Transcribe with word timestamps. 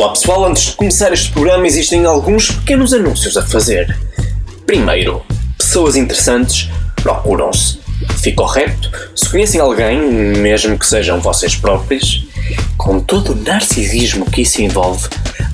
Olá 0.00 0.12
pessoal, 0.12 0.46
antes 0.46 0.62
de 0.62 0.72
começar 0.72 1.12
este 1.12 1.30
programa 1.30 1.66
existem 1.66 2.06
alguns 2.06 2.50
pequenos 2.50 2.94
anúncios 2.94 3.36
a 3.36 3.42
fazer. 3.42 3.94
Primeiro, 4.64 5.20
pessoas 5.58 5.94
interessantes 5.94 6.70
procuram-se. 7.02 7.78
Fico 8.16 8.46
reto, 8.46 8.90
se 9.14 9.28
conhecem 9.28 9.60
alguém, 9.60 10.00
mesmo 10.00 10.78
que 10.78 10.86
sejam 10.86 11.20
vocês 11.20 11.54
próprios, 11.54 12.26
com 12.78 12.98
todo 12.98 13.32
o 13.32 13.36
narcisismo 13.36 14.24
que 14.24 14.40
isso 14.40 14.62
envolve, 14.62 15.06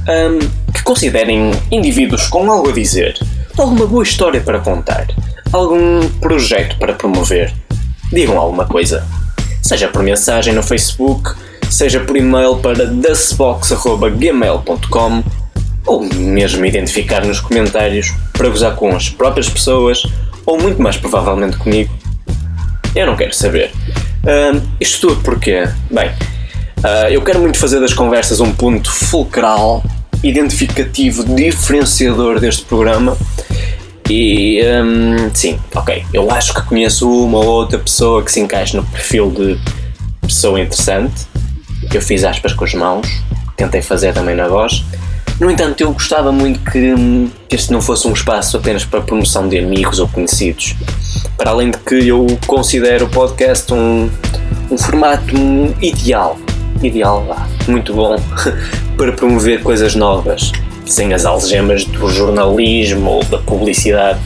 hum, 0.09 0.49
que 0.73 0.85
considerem 0.85 1.51
indivíduos 1.73 2.29
com 2.29 2.49
algo 2.49 2.69
a 2.69 2.73
dizer, 2.73 3.19
alguma 3.59 3.85
boa 3.85 4.05
história 4.05 4.41
para 4.41 4.61
contar, 4.61 5.09
algum 5.53 6.09
projeto 6.21 6.79
para 6.79 6.93
promover, 6.93 7.53
digam 8.13 8.39
alguma 8.39 8.65
coisa. 8.65 9.05
Seja 9.61 9.89
por 9.89 10.05
mensagem 10.05 10.55
no 10.55 10.63
Facebook, 10.63 11.35
seja 11.71 12.01
por 12.01 12.17
e-mail 12.17 12.57
para 12.57 12.87
dustbox.gmail.com 12.87 15.23
ou 15.87 16.03
mesmo 16.03 16.67
identificar 16.67 17.25
nos 17.25 17.41
comentários 17.41 18.13
para 18.33 18.49
gozar 18.49 18.75
com 18.75 18.95
as 18.95 19.09
próprias 19.09 19.49
pessoas 19.49 20.03
ou 20.45 20.61
muito 20.61 20.83
mais 20.83 20.97
provavelmente 20.97 21.57
comigo. 21.57 21.95
Eu 22.95 23.07
não 23.07 23.17
quero 23.17 23.35
saber. 23.35 23.71
Uh, 24.25 24.61
isto 24.81 25.09
tudo 25.09 25.23
porque, 25.23 25.69
bem, 25.91 26.09
uh, 26.79 27.09
eu 27.11 27.23
quero 27.23 27.41
muito 27.41 27.59
fazer 27.59 27.81
das 27.81 27.93
conversas 27.93 28.41
um 28.41 28.53
ponto 28.53 28.91
fulcral, 28.91 29.85
identificativo, 30.23 31.25
diferenciador 31.25 32.41
deste 32.41 32.65
programa. 32.65 33.17
E 34.09 34.61
um, 34.65 35.35
sim, 35.35 35.59
ok, 35.75 36.05
eu 36.13 36.31
acho 36.31 36.55
que 36.55 36.63
conheço 36.63 37.11
uma 37.11 37.39
ou 37.39 37.47
outra 37.47 37.79
pessoa 37.79 38.23
que 38.23 38.31
se 38.31 38.41
encaixa 38.41 38.77
no 38.77 38.85
perfil 38.85 39.31
de 39.31 39.59
pessoa 40.23 40.61
interessante 40.61 41.27
eu 41.97 42.03
fiz 42.03 42.25
aspas 42.25 42.53
com 42.53 42.65
as 42.65 42.75
mãos, 42.75 43.07
tentei 43.57 43.81
fazer 43.81 44.13
também 44.13 44.37
na 44.37 44.49
voz. 44.49 44.85
No 45.41 45.51
entanto, 45.51 45.83
eu 45.83 45.93
gostava 45.93 46.33
muito 46.33 46.61
que, 46.71 46.95
que 47.49 47.57
este 47.57 47.73
não 47.73 47.81
fosse 47.81 48.07
um 48.07 48.13
espaço 48.13 48.57
apenas 48.57 48.85
para 48.85 49.01
promoção 49.01 49.49
de 49.49 49.59
amigos 49.59 49.99
ou 49.99 50.09
conhecidos. 50.09 50.75
Para 51.37 51.51
além 51.51 51.71
de 51.71 51.79
que 51.79 52.09
eu 52.09 52.27
considero 52.47 53.07
o 53.07 53.09
podcast 53.09 53.73
um, 53.73 54.11
um 54.71 54.79
formato 54.79 55.35
ideal, 55.83 56.39
ideal, 56.83 57.37
muito 57.69 57.93
bom, 57.93 58.17
para 58.97 59.13
promover 59.13 59.63
coisas 59.63 59.95
novas, 59.95 60.53
sem 60.87 61.13
as 61.13 61.25
algemas 61.25 61.85
do 61.85 62.11
jornalismo 62.11 63.11
ou 63.11 63.25
da 63.25 63.39
publicidade. 63.39 64.21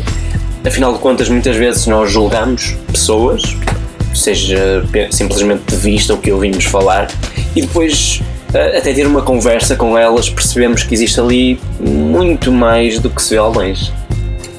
Afinal 0.65 0.93
de 0.93 0.99
contas, 0.99 1.29
muitas 1.29 1.57
vezes 1.57 1.87
nós 1.87 2.13
julgamos 2.13 2.77
pessoas, 2.93 3.57
seja 4.15 4.85
simplesmente 5.11 5.63
de 5.69 5.77
vista 5.77 6.15
o 6.15 6.19
que 6.19 6.31
ouvimos 6.33 6.65
falar, 6.65 7.09
e 7.55 7.63
depois 7.63 8.23
eh, 8.53 8.79
até 8.79 8.93
ter 8.93 9.07
uma 9.07 9.23
conversa 9.23 9.77
com 9.77 9.97
elas 9.97 10.29
percebemos 10.29 10.83
que 10.83 10.95
existe 10.95 11.21
ali 11.21 11.61
muito 11.79 12.51
mais 12.51 12.99
do 12.99 13.09
que 13.09 13.23
se 13.23 13.31
vê 13.31 13.37
ao 13.37 13.53
longe. 13.53 13.93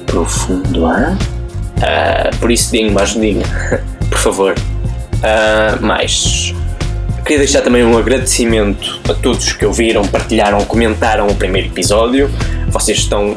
Profundo, 0.06 0.86
hã? 0.86 1.16
Uh, 1.76 2.36
por 2.38 2.50
isso 2.50 2.70
deem 2.70 2.90
mais 2.90 3.10
ajudinha, 3.10 3.44
por 4.08 4.18
favor. 4.18 4.54
Uh, 4.54 5.84
mais. 5.84 6.54
Queria 7.24 7.38
deixar 7.38 7.62
também 7.62 7.84
um 7.84 7.96
agradecimento 7.96 9.00
a 9.08 9.14
todos 9.14 9.52
que 9.52 9.64
ouviram, 9.64 10.02
partilharam, 10.02 10.64
comentaram 10.64 11.26
o 11.28 11.34
primeiro 11.34 11.68
episódio. 11.68 12.30
Vocês 12.68 12.98
estão 12.98 13.36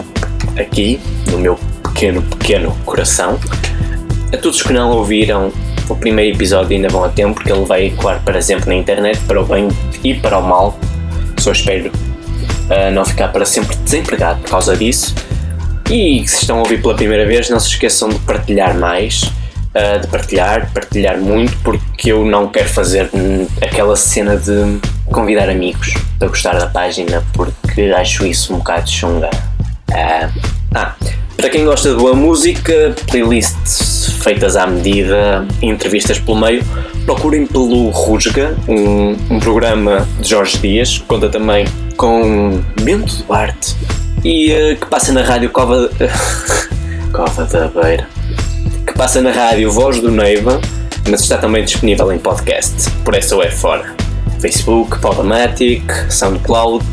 aqui 0.57 0.99
no 1.31 1.37
meu 1.37 1.59
pequeno, 1.83 2.21
pequeno 2.21 2.75
coração. 2.85 3.39
A 4.33 4.37
todos 4.37 4.61
que 4.61 4.73
não 4.73 4.91
ouviram, 4.91 5.51
o 5.89 5.95
primeiro 5.95 6.35
episódio 6.35 6.75
ainda 6.75 6.89
vão 6.89 7.03
a 7.03 7.09
tempo 7.09 7.35
porque 7.35 7.51
ele 7.51 7.65
vai 7.65 7.87
ecoar 7.87 8.21
para 8.23 8.41
sempre 8.41 8.69
na 8.69 8.75
internet, 8.75 9.19
para 9.27 9.41
o 9.41 9.45
bem 9.45 9.67
e 10.03 10.13
para 10.13 10.39
o 10.39 10.41
mal. 10.41 10.77
Só 11.37 11.51
espero 11.51 11.89
uh, 11.89 12.91
não 12.91 13.05
ficar 13.05 13.29
para 13.29 13.45
sempre 13.45 13.75
desempregado 13.77 14.41
por 14.41 14.49
causa 14.49 14.75
disso. 14.75 15.13
E 15.89 16.27
se 16.27 16.41
estão 16.41 16.57
a 16.57 16.59
ouvir 16.61 16.81
pela 16.81 16.95
primeira 16.95 17.25
vez, 17.25 17.49
não 17.49 17.59
se 17.59 17.69
esqueçam 17.69 18.09
de 18.09 18.17
partilhar 18.19 18.75
mais, 18.75 19.23
uh, 19.23 19.99
de 20.01 20.07
partilhar, 20.07 20.71
partilhar 20.73 21.19
muito, 21.19 21.55
porque 21.63 22.11
eu 22.11 22.25
não 22.25 22.47
quero 22.47 22.69
fazer 22.69 23.09
aquela 23.61 23.95
cena 23.95 24.35
de 24.35 24.79
convidar 25.05 25.49
amigos 25.49 25.93
para 26.17 26.27
gostar 26.27 26.57
da 26.57 26.67
página, 26.67 27.23
porque 27.33 27.81
acho 27.95 28.25
isso 28.25 28.53
um 28.53 28.57
bocado 28.57 28.89
chunga. 28.89 29.29
Uh, 29.91 30.55
ah, 30.73 30.95
para 31.45 31.51
quem 31.51 31.63
gosta 31.63 31.89
de 31.89 31.95
boa 31.95 32.15
música, 32.15 32.95
playlists 33.05 34.09
feitas 34.23 34.55
à 34.55 34.65
medida, 34.65 35.45
entrevistas 35.61 36.17
pelo 36.17 36.39
meio, 36.39 36.63
procurem 37.05 37.45
pelo 37.45 37.89
Rusga, 37.89 38.57
um, 38.67 39.15
um 39.29 39.39
programa 39.39 40.07
de 40.19 40.27
Jorge 40.27 40.57
Dias, 40.57 40.97
que 40.97 41.03
conta 41.03 41.29
também 41.29 41.67
com 41.97 42.63
Bento 42.81 43.23
Duarte 43.27 43.75
e 44.23 44.51
uh, 44.53 44.75
que 44.75 44.87
passa 44.87 45.13
na 45.13 45.21
rádio 45.21 45.51
Cova, 45.51 45.87
Cova 47.13 47.45
da 47.45 47.67
Beira, 47.67 48.09
que 48.87 48.93
passa 48.93 49.21
na 49.21 49.29
rádio 49.29 49.71
Voz 49.71 50.01
do 50.01 50.09
Neiva, 50.09 50.59
mas 51.07 51.21
está 51.21 51.37
também 51.37 51.63
disponível 51.63 52.11
em 52.11 52.17
podcast, 52.17 52.89
por 53.03 53.13
essa 53.13 53.35
é 53.43 53.51
fora. 53.51 53.95
Facebook, 54.39 54.97
Podomatic, 54.97 55.83
SoundCloud, 56.09 56.83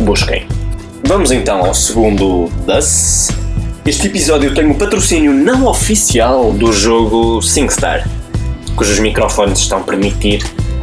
busquem. 0.00 0.48
Vamos 1.06 1.30
então 1.30 1.64
ao 1.64 1.72
segundo 1.72 2.50
das 2.66 3.41
este 3.84 4.06
episódio 4.06 4.54
tem 4.54 4.66
o 4.66 4.70
um 4.70 4.74
patrocínio 4.74 5.34
não 5.34 5.66
oficial 5.66 6.52
do 6.52 6.72
jogo 6.72 7.42
SingStar, 7.42 8.08
cujos 8.76 9.00
microfones 9.00 9.58
estão 9.58 9.78
a 9.78 9.82
permitir 9.82 10.40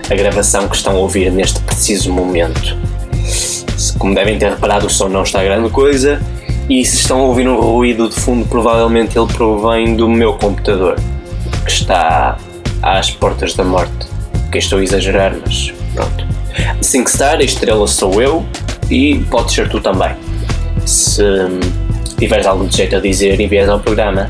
a 0.10 0.16
gravação 0.16 0.68
que 0.68 0.76
estão 0.76 0.98
a 0.98 1.00
ouvir 1.00 1.32
neste 1.32 1.62
preciso 1.62 2.12
momento. 2.12 2.78
Como 3.98 4.14
devem 4.14 4.38
ter 4.38 4.50
reparado, 4.52 4.88
o 4.88 4.90
som 4.90 5.08
não 5.08 5.24
está 5.24 5.42
grande 5.42 5.70
coisa 5.70 6.22
e 6.70 6.84
se 6.84 6.98
estão 6.98 7.22
a 7.22 7.24
ouvir 7.24 7.48
um 7.48 7.60
ruído 7.62 8.10
de 8.10 8.16
fundo, 8.16 8.46
provavelmente 8.48 9.18
ele 9.18 9.32
provém 9.32 9.96
do 9.96 10.10
meu 10.10 10.34
computador, 10.34 11.00
que 11.66 11.72
está 11.72 12.38
às 12.82 13.10
portas 13.12 13.54
da 13.54 13.64
morte. 13.64 14.08
Que 14.52 14.58
estou 14.58 14.80
a 14.80 14.84
exagerar, 14.84 15.36
mas 15.46 15.72
pronto. 15.94 16.28
SingStar, 16.82 17.38
a 17.38 17.44
estrela 17.44 17.88
sou 17.88 18.22
eu 18.22 18.46
e 18.90 19.20
pode 19.30 19.54
ser 19.54 19.70
tu 19.70 19.80
também. 19.80 20.12
Se 20.86 21.24
tiveres 22.20 22.46
algo 22.46 22.68
de 22.68 22.76
jeito 22.76 22.98
a 22.98 23.00
dizer, 23.00 23.40
envias 23.40 23.70
ao 23.70 23.80
programa. 23.80 24.30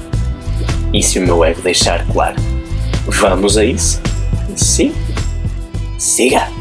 E 0.94 1.02
se 1.02 1.20
o 1.20 1.22
meu 1.24 1.44
ego 1.44 1.62
deixar 1.62 2.06
claro, 2.08 2.36
vamos 3.06 3.58
a 3.58 3.66
isso? 3.66 4.00
Sim? 4.56 4.94
Siga! 5.98 6.59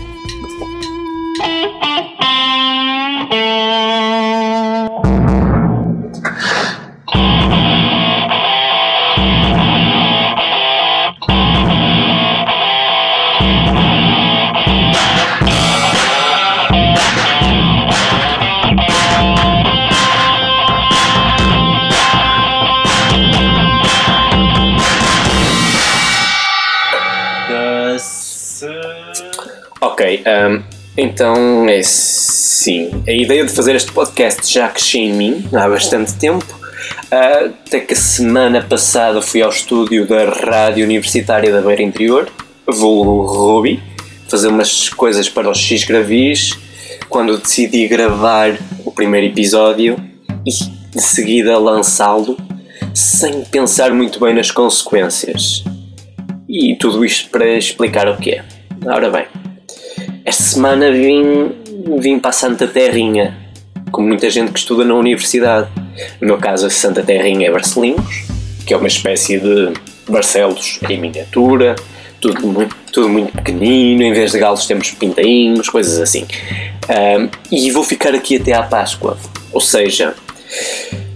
Ok, 29.99 30.23
um, 30.25 30.63
então 30.97 31.69
é 31.69 31.83
sim. 31.83 33.03
A 33.05 33.11
ideia 33.11 33.45
de 33.45 33.51
fazer 33.51 33.75
este 33.75 33.91
podcast 33.91 34.49
já 34.49 34.69
cresceu 34.69 35.01
em 35.01 35.13
mim 35.13 35.45
há 35.53 35.69
bastante 35.69 36.15
tempo. 36.15 36.47
Uh, 37.07 37.47
até 37.67 37.81
que 37.81 37.95
a 37.95 37.97
semana 37.97 38.63
passada 38.63 39.21
fui 39.21 39.43
ao 39.43 39.51
estúdio 39.51 40.07
da 40.07 40.31
Rádio 40.31 40.85
Universitária 40.85 41.53
da 41.53 41.61
Beira 41.61 41.83
Interior, 41.83 42.31
vou 42.65 43.27
Ruby, 43.27 43.83
fazer 44.29 44.47
umas 44.47 44.89
coisas 44.89 45.29
para 45.29 45.51
os 45.51 45.59
X 45.59 45.83
Gravis. 45.83 46.57
Quando 47.09 47.37
decidi 47.37 47.89
gravar 47.89 48.57
o 48.85 48.93
primeiro 48.93 49.27
episódio 49.27 49.97
e 50.47 50.51
de 50.95 51.03
seguida 51.03 51.59
lançá-lo 51.59 52.37
sem 52.95 53.43
pensar 53.47 53.93
muito 53.93 54.21
bem 54.21 54.33
nas 54.33 54.53
consequências. 54.53 55.65
E 56.49 56.77
tudo 56.77 57.05
isto 57.05 57.31
para 57.31 57.49
explicar 57.49 58.09
o 58.09 58.17
que 58.17 58.31
é. 58.31 58.45
Ora 58.87 59.11
bem, 59.11 59.27
esta 60.29 60.43
semana 60.43 60.93
vim, 60.93 61.53
vim 61.99 62.19
para 62.19 62.33
Santa 62.33 62.67
Terrinha, 62.67 63.35
como 63.91 64.09
muita 64.09 64.29
gente 64.29 64.53
que 64.53 64.59
estuda 64.59 64.85
na 64.85 64.95
universidade. 64.95 65.69
No 66.21 66.27
meu 66.27 66.37
caso, 66.37 66.67
a 66.67 66.71
Santa 66.71 67.03
Terrinha 67.03 67.49
é 67.49 67.51
Barcelinhos, 67.51 68.25
que 68.67 68.75
é 68.75 68.77
uma 68.77 68.89
espécie 68.89 69.39
de 69.39 69.73
Barcelos 70.07 70.81
em 70.87 71.01
miniatura, 71.01 71.77
tudo 72.21 72.47
muito, 72.47 72.77
tudo 72.93 73.09
muito 73.09 73.33
pequenino, 73.33 74.03
em 74.03 74.13
vez 74.13 74.33
de 74.33 74.39
galos 74.39 74.67
temos 74.67 74.91
pintainhos, 74.91 75.71
coisas 75.71 75.99
assim. 75.99 76.27
Um, 76.91 77.31
e 77.51 77.71
vou 77.71 77.83
ficar 77.83 78.15
aqui 78.15 78.37
até 78.37 78.53
à 78.53 78.63
Páscoa, 78.63 79.17
ou 79.51 79.63
seja, 79.63 80.15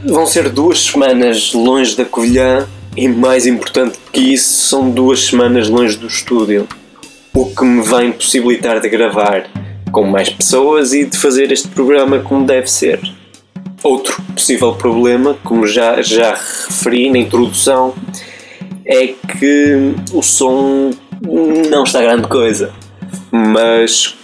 vão 0.06 0.24
ser 0.24 0.48
duas 0.48 0.80
semanas 0.86 1.52
longe 1.52 1.94
da 1.94 2.06
Covilhã 2.06 2.66
e 2.96 3.08
mais 3.08 3.46
importante 3.46 3.98
que 4.10 4.32
isso, 4.32 4.68
são 4.68 4.90
duas 4.90 5.26
semanas 5.26 5.68
longe 5.68 5.98
do 5.98 6.06
estúdio 6.06 6.66
o 7.34 7.46
que 7.46 7.64
me 7.64 7.82
vai 7.82 8.06
impossibilitar 8.06 8.80
de 8.80 8.88
gravar 8.88 9.46
com 9.90 10.04
mais 10.04 10.28
pessoas 10.28 10.92
e 10.92 11.04
de 11.04 11.16
fazer 11.16 11.50
este 11.50 11.68
programa 11.68 12.18
como 12.18 12.46
deve 12.46 12.66
ser. 12.66 13.00
Outro 13.82 14.22
possível 14.34 14.74
problema, 14.74 15.36
como 15.42 15.66
já, 15.66 16.00
já 16.02 16.34
referi 16.34 17.10
na 17.10 17.18
introdução, 17.18 17.94
é 18.84 19.08
que 19.08 19.94
o 20.12 20.22
som 20.22 20.90
não 21.70 21.84
está 21.84 22.00
grande 22.00 22.28
coisa. 22.28 22.72
Mas 23.30 24.14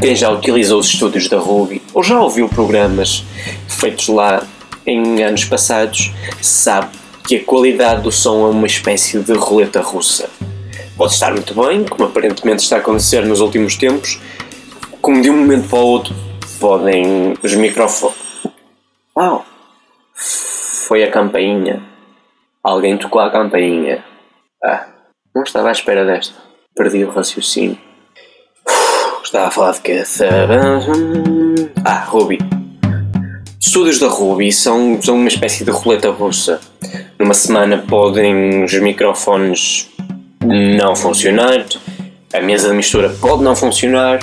quem 0.00 0.14
já 0.14 0.30
utilizou 0.30 0.80
os 0.80 0.86
estúdios 0.86 1.28
da 1.28 1.38
Ruby 1.38 1.82
ou 1.92 2.02
já 2.02 2.20
ouviu 2.20 2.48
programas 2.48 3.24
feitos 3.68 4.08
lá 4.08 4.42
em 4.86 5.22
anos 5.22 5.44
passados 5.44 6.10
sabe 6.40 6.88
que 7.26 7.36
a 7.36 7.44
qualidade 7.44 8.02
do 8.02 8.12
som 8.12 8.46
é 8.46 8.50
uma 8.50 8.66
espécie 8.66 9.18
de 9.18 9.32
roleta 9.32 9.80
russa. 9.80 10.28
Pode 11.00 11.14
estar 11.14 11.32
muito 11.32 11.54
bem, 11.54 11.82
como 11.86 12.04
aparentemente 12.04 12.62
está 12.62 12.76
a 12.76 12.78
acontecer 12.78 13.24
nos 13.24 13.40
últimos 13.40 13.74
tempos, 13.74 14.20
como 15.00 15.22
de 15.22 15.30
um 15.30 15.38
momento 15.38 15.66
para 15.66 15.78
o 15.78 15.86
outro 15.86 16.14
podem 16.60 17.32
os 17.42 17.54
microfones. 17.54 18.18
Uau! 19.16 19.46
Foi 20.12 21.02
a 21.02 21.10
campainha. 21.10 21.82
Alguém 22.62 22.98
tocou 22.98 23.18
a 23.18 23.30
campainha. 23.30 24.04
Ah, 24.62 24.88
não 25.34 25.42
estava 25.42 25.70
à 25.70 25.72
espera 25.72 26.04
desta. 26.04 26.34
Perdi 26.76 27.02
o 27.02 27.10
raciocínio. 27.10 27.78
Estava 29.24 29.46
a 29.46 29.50
falar 29.50 29.72
de 29.72 29.80
que. 29.80 30.02
Ah, 31.82 32.04
Ruby. 32.04 32.40
Estúdios 33.58 33.98
da 33.98 34.08
Ruby 34.08 34.52
são, 34.52 35.00
são 35.00 35.14
uma 35.14 35.28
espécie 35.28 35.64
de 35.64 35.70
roleta 35.70 36.10
russa. 36.10 36.60
Numa 37.18 37.32
semana 37.32 37.78
podem 37.88 38.64
os 38.64 38.74
microfones 38.74 39.90
não 40.44 40.96
funcionar, 40.96 41.66
a 42.32 42.40
mesa 42.40 42.68
de 42.68 42.74
mistura 42.74 43.10
pode 43.20 43.42
não 43.42 43.54
funcionar, 43.54 44.20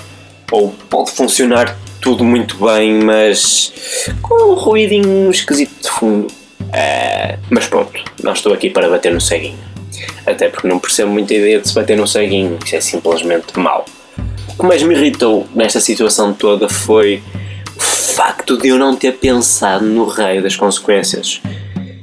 ou 0.51 0.69
pode 0.89 1.11
funcionar 1.11 1.77
tudo 2.01 2.23
muito 2.23 2.57
bem, 2.63 2.93
mas 3.03 3.73
com 4.21 4.51
um 4.51 4.53
ruidinho 4.55 5.29
esquisito 5.29 5.81
de 5.81 5.89
fundo. 5.89 6.27
Uh, 6.27 7.37
mas 7.49 7.67
pronto, 7.67 8.03
não 8.23 8.33
estou 8.33 8.53
aqui 8.53 8.69
para 8.69 8.89
bater 8.89 9.13
no 9.13 9.21
ceguinho. 9.21 9.59
Até 10.25 10.49
porque 10.49 10.67
não 10.67 10.79
percebo 10.79 11.11
muita 11.11 11.33
ideia 11.33 11.59
de 11.59 11.67
se 11.67 11.73
bater 11.73 11.97
no 11.97 12.07
ceguinho, 12.07 12.57
isso 12.63 12.75
é 12.75 12.81
simplesmente 12.81 13.57
mau. 13.57 13.85
O 14.49 14.57
que 14.59 14.65
mais 14.65 14.81
me 14.83 14.95
irritou 14.95 15.47
nesta 15.53 15.79
situação 15.79 16.33
toda 16.33 16.67
foi 16.67 17.21
o 17.75 17.79
facto 17.79 18.57
de 18.57 18.69
eu 18.69 18.77
não 18.77 18.95
ter 18.95 19.13
pensado 19.13 19.85
no 19.85 20.05
raio 20.05 20.41
das 20.41 20.55
consequências. 20.55 21.41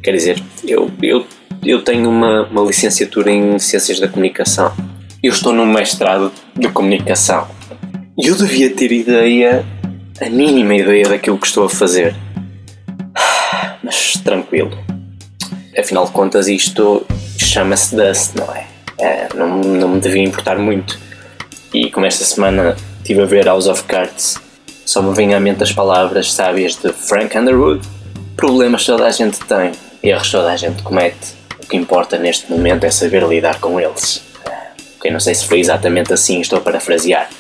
Quer 0.03 0.13
dizer, 0.13 0.43
eu, 0.67 0.91
eu, 1.03 1.27
eu 1.65 1.83
tenho 1.83 2.09
uma, 2.11 2.43
uma 2.45 2.63
licenciatura 2.63 3.31
em 3.31 3.59
Ciências 3.59 3.99
da 3.99 4.09
Comunicação. 4.09 4.73
Eu 5.23 5.33
estou 5.33 5.53
num 5.53 5.67
mestrado 5.67 6.31
de 6.55 6.69
Comunicação 6.69 7.49
e 8.19 8.27
eu 8.29 8.37
devia 8.37 8.71
ter 8.71 8.93
ideia, 8.93 9.65
a 10.21 10.29
mínima 10.29 10.75
ideia 10.75 11.09
daquilo 11.09 11.39
que 11.39 11.47
estou 11.47 11.65
a 11.65 11.71
fazer. 11.71 12.15
Mas 13.83 14.13
tranquilo. 14.23 14.77
Afinal 15.77 16.05
de 16.05 16.13
contas, 16.13 16.49
isto 16.49 17.07
chama-se 17.39 17.97
Dust, 17.97 18.35
não 18.37 18.55
é? 18.55 18.67
é 18.99 19.29
não, 19.35 19.61
não 19.61 19.89
me 19.89 20.01
devia 20.01 20.23
importar 20.23 20.59
muito. 20.59 20.99
E 21.73 21.91
como 21.91 22.07
esta 22.07 22.25
semana 22.25 22.77
estive 22.99 23.23
a 23.23 23.27
ver 23.27 23.47
House 23.47 23.67
of 23.67 23.83
Cards, 23.85 24.37
só 24.85 25.03
me 25.03 25.15
vêm 25.15 25.35
à 25.35 25.41
mente 25.41 25.63
as 25.63 25.73
palavras 25.73 26.33
sábias 26.33 26.77
de 26.77 26.93
Frank 26.93 27.37
Underwood. 27.37 27.87
Problemas 28.37 28.85
toda 28.85 29.07
a 29.07 29.11
gente 29.11 29.41
tem, 29.41 29.73
erros 30.03 30.31
toda 30.31 30.53
a 30.53 30.57
gente 30.57 30.83
comete. 30.83 31.44
O 31.65 31.67
que 31.67 31.79
importa 31.79 32.19
neste 32.19 32.53
momento 32.53 32.85
é 32.85 32.91
saber 32.91 33.27
lidar 33.27 33.59
com 33.59 33.81
eles. 33.81 34.23
Ok, 34.99 35.11
não 35.11 35.19
sei 35.19 35.35
se 35.35 35.47
foi 35.47 35.61
exatamente 35.61 36.13
assim, 36.13 36.43
estou 36.43 36.59
a 36.59 36.61
parafrasear. 36.61 37.31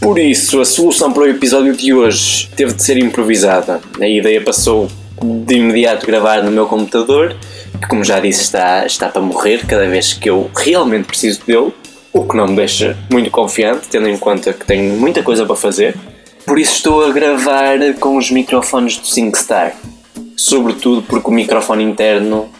Por 0.00 0.18
isso, 0.18 0.60
a 0.60 0.64
solução 0.64 1.12
para 1.12 1.22
o 1.22 1.28
episódio 1.28 1.72
de 1.72 1.94
hoje 1.94 2.50
teve 2.56 2.72
de 2.72 2.82
ser 2.82 2.98
improvisada. 2.98 3.80
A 4.00 4.08
ideia 4.08 4.40
passou 4.40 4.88
de 5.22 5.54
imediato 5.54 6.04
gravar 6.04 6.42
no 6.42 6.50
meu 6.50 6.66
computador, 6.66 7.36
que, 7.80 7.86
como 7.86 8.02
já 8.02 8.18
disse, 8.18 8.42
está, 8.42 8.84
está 8.84 9.08
para 9.08 9.22
morrer 9.22 9.64
cada 9.68 9.86
vez 9.86 10.12
que 10.12 10.28
eu 10.28 10.50
realmente 10.52 11.06
preciso 11.06 11.40
dele, 11.46 11.72
o 12.12 12.26
que 12.26 12.36
não 12.36 12.48
me 12.48 12.56
deixa 12.56 12.96
muito 13.08 13.30
confiante, 13.30 13.86
tendo 13.88 14.08
em 14.08 14.18
conta 14.18 14.52
que 14.52 14.66
tenho 14.66 14.98
muita 14.98 15.22
coisa 15.22 15.46
para 15.46 15.54
fazer. 15.54 15.96
Por 16.44 16.58
isso, 16.58 16.74
estou 16.74 17.04
a 17.04 17.12
gravar 17.12 17.78
com 18.00 18.16
os 18.16 18.32
microfones 18.32 18.98
do 18.98 19.06
SingStar, 19.06 19.76
sobretudo 20.36 21.02
porque 21.02 21.30
o 21.30 21.32
microfone 21.32 21.84
interno 21.84 22.50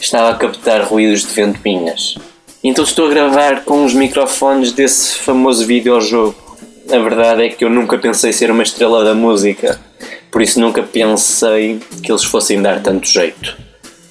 estava 0.00 0.30
a 0.30 0.34
captar 0.34 0.82
ruídos 0.82 1.26
de 1.26 1.32
ventoinhas. 1.32 2.16
Então, 2.62 2.84
estou 2.84 3.06
a 3.06 3.10
gravar 3.10 3.64
com 3.64 3.84
os 3.84 3.94
microfones 3.94 4.72
desse 4.72 5.16
famoso 5.18 5.64
videojogo 5.64 6.46
a 6.90 6.98
verdade 6.98 7.42
é 7.42 7.48
que 7.48 7.64
eu 7.64 7.70
nunca 7.70 7.98
pensei 7.98 8.32
ser 8.32 8.50
uma 8.50 8.62
estrela 8.62 9.04
da 9.04 9.14
música, 9.14 9.80
por 10.30 10.40
isso 10.40 10.60
nunca 10.60 10.82
pensei 10.84 11.80
que 12.02 12.12
eles 12.12 12.22
fossem 12.22 12.62
dar 12.62 12.80
tanto 12.80 13.08
jeito. 13.08 13.56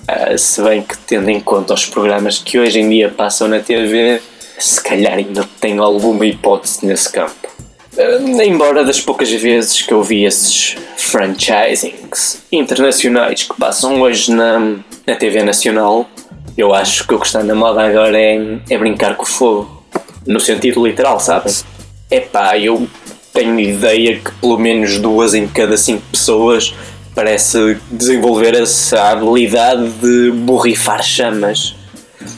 Uh, 0.02 0.38
se 0.38 0.62
bem 0.62 0.82
que, 0.82 0.98
tendo 0.98 1.30
em 1.30 1.40
conta 1.40 1.74
os 1.74 1.86
programas 1.86 2.38
que 2.38 2.60
hoje 2.60 2.80
em 2.80 2.90
dia 2.90 3.10
passam 3.10 3.48
na 3.48 3.60
TV, 3.60 4.22
se 4.60 4.84
calhar 4.84 5.14
ainda 5.14 5.48
tenho 5.60 5.82
alguma 5.82 6.26
hipótese 6.26 6.86
nesse 6.86 7.12
campo. 7.12 7.55
Embora 7.98 8.84
das 8.84 9.00
poucas 9.00 9.32
vezes 9.32 9.82
que 9.82 9.94
eu 9.94 10.04
vi 10.04 10.26
esses 10.26 10.76
franchisings 10.98 12.44
internacionais 12.52 13.44
que 13.44 13.54
passam 13.56 14.02
hoje 14.02 14.32
na, 14.32 14.60
na 15.08 15.16
TV 15.16 15.42
Nacional, 15.44 16.10
eu 16.58 16.74
acho 16.74 17.08
que 17.08 17.14
o 17.14 17.20
que 17.20 17.26
está 17.26 17.42
na 17.42 17.56
moda 17.56 17.88
agora 17.88 18.20
é, 18.20 18.58
é 18.70 18.78
brincar 18.78 19.16
com 19.16 19.24
o 19.24 19.26
fogo. 19.26 19.84
No 20.28 20.42
sentido 20.42 20.86
literal, 20.86 21.22
sabem? 21.22 21.54
Epá, 22.12 22.58
eu 22.58 22.86
tenho 23.34 23.58
ideia 23.60 24.20
que 24.20 24.32
pelo 24.42 24.58
menos 24.58 25.00
duas 25.00 25.34
em 25.34 25.48
cada 25.48 25.78
cinco 25.78 26.04
pessoas 26.12 26.74
parece 27.14 27.78
desenvolver 27.90 28.56
essa 28.56 29.10
habilidade 29.10 29.88
de 30.02 30.32
borrifar 30.32 31.02
chamas. 31.02 31.76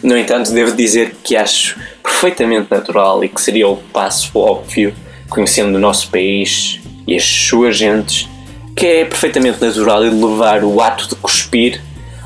No 0.04 0.16
entanto, 0.16 0.52
devo 0.52 0.76
dizer 0.76 1.16
que 1.24 1.36
acho 1.36 1.80
perfeitamente 2.04 2.68
natural 2.70 3.24
e 3.24 3.30
que 3.30 3.42
seria 3.42 3.68
o 3.68 3.78
passo 3.78 4.30
óbvio, 4.36 4.94
conhecendo 5.30 5.76
o 5.76 5.80
nosso 5.80 6.10
país 6.10 6.80
e 7.06 7.16
as 7.16 7.24
suas 7.24 7.78
gentes, 7.78 8.28
que 8.76 8.86
é 8.86 9.06
perfeitamente 9.06 9.62
natural 9.62 10.06
elevar 10.06 10.64
o 10.64 10.82
ato 10.82 11.08
de 11.10 11.16
cuspir 11.16 11.82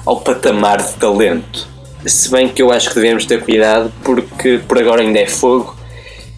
ao 0.06 0.20
patamar 0.20 0.82
de 0.82 0.94
talento. 0.94 1.68
Se 2.06 2.30
bem 2.32 2.50
que 2.50 2.62
eu 2.62 2.72
acho 2.72 2.90
que 2.90 2.96
devemos 2.96 3.26
ter 3.26 3.44
cuidado 3.44 3.92
porque 4.04 4.60
por 4.68 4.78
agora 4.80 5.02
ainda 5.02 5.20
é 5.20 5.28
fogo 5.28 5.76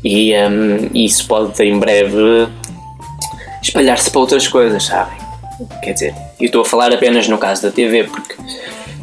e 0.03 0.33
um, 0.35 0.89
isso 0.93 1.25
pode 1.25 1.63
em 1.63 1.79
breve 1.79 2.47
espalhar-se 3.61 4.11
para 4.11 4.19
outras 4.19 4.47
coisas, 4.47 4.83
sabem? 4.83 5.17
Quer 5.81 5.93
dizer, 5.93 6.15
eu 6.39 6.47
estou 6.47 6.61
a 6.61 6.65
falar 6.65 6.91
apenas 6.91 7.27
no 7.27 7.37
caso 7.37 7.61
da 7.63 7.71
TV, 7.71 8.03
porque 8.03 8.35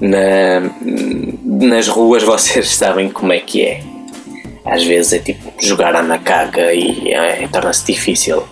na, 0.00 0.70
nas 1.66 1.88
ruas 1.88 2.22
vocês 2.24 2.74
sabem 2.74 3.08
como 3.08 3.32
é 3.32 3.38
que 3.38 3.62
é. 3.62 3.82
Às 4.70 4.84
vezes 4.84 5.12
é 5.12 5.18
tipo 5.18 5.52
jogar 5.60 5.96
à 5.96 6.02
macaca 6.02 6.72
e 6.72 7.12
é, 7.12 7.48
torna-se 7.48 7.92
difícil. 7.92 8.44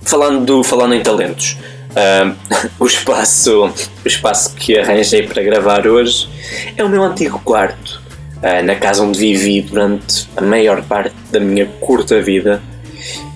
Falando, 0.00 0.44
do, 0.44 0.64
falando 0.64 0.94
em 0.94 1.02
talentos, 1.02 1.58
um, 1.92 2.34
o, 2.82 2.86
espaço, 2.86 3.66
o 4.04 4.08
espaço 4.08 4.54
que 4.54 4.78
arranjei 4.78 5.26
para 5.26 5.42
gravar 5.42 5.86
hoje 5.86 6.28
é 6.76 6.82
o 6.82 6.88
meu 6.88 7.02
antigo 7.02 7.38
quarto 7.40 8.02
uh, 8.38 8.64
na 8.64 8.76
casa 8.76 9.02
onde 9.02 9.18
vivi 9.18 9.60
durante 9.60 10.26
a 10.36 10.40
maior 10.40 10.82
parte 10.82 11.14
da 11.30 11.38
minha 11.38 11.66
curta 11.80 12.20
vida. 12.22 12.62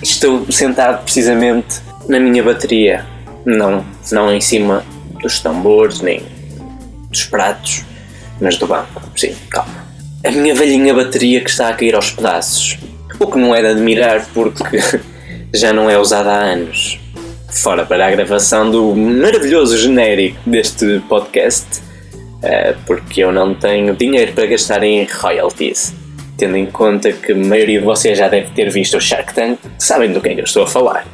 Estou 0.03 0.51
sentado 0.51 1.03
precisamente 1.05 1.81
na 2.09 2.19
minha 2.19 2.43
bateria, 2.43 3.05
não, 3.45 3.85
não 4.11 4.33
em 4.33 4.41
cima 4.41 4.85
dos 5.21 5.41
tambores 5.41 6.01
nem 6.01 6.23
dos 7.11 7.25
pratos, 7.25 7.85
mas 8.41 8.57
do 8.57 8.67
banco. 8.67 9.03
Sim, 9.17 9.35
calma. 9.51 9.86
A 10.27 10.31
minha 10.33 10.57
velhinha 10.57 10.93
bateria 10.93 11.41
que 11.41 11.49
está 11.49 11.69
a 11.69 11.73
cair 11.73 11.95
aos 11.95 12.11
pedaços. 12.11 12.77
O 13.21 13.29
que 13.29 13.39
não 13.39 13.55
é 13.55 13.61
de 13.63 13.69
admirar 13.69 14.27
porque 14.35 14.77
já 15.55 15.73
não 15.73 15.89
é 15.89 15.97
usada 15.97 16.33
há 16.33 16.41
anos. 16.41 16.99
Fora 17.49 17.87
para 17.87 18.09
a 18.09 18.11
gravação 18.11 18.69
do 18.69 18.93
maravilhoso 18.97 19.79
genérico 19.79 20.39
deste 20.45 21.01
podcast, 21.09 21.81
eh, 22.43 22.75
porque 22.85 23.23
eu 23.23 23.31
não 23.31 23.55
tenho 23.55 23.95
dinheiro 23.95 24.33
para 24.33 24.47
gastar 24.47 24.83
em 24.83 25.05
royalties. 25.05 25.95
Tendo 26.37 26.57
em 26.57 26.67
conta 26.67 27.13
que 27.13 27.31
a 27.31 27.37
maioria 27.37 27.79
de 27.79 27.85
vocês 27.85 28.19
já 28.19 28.27
deve 28.27 28.51
ter 28.51 28.69
visto 28.69 28.97
o 28.97 29.01
Shark 29.01 29.33
Tank, 29.33 29.61
sabem 29.79 30.13
do 30.13 30.19
é 30.19 30.35
que 30.35 30.41
eu 30.41 30.45
estou 30.45 30.65
a 30.65 30.67
falar. 30.67 31.07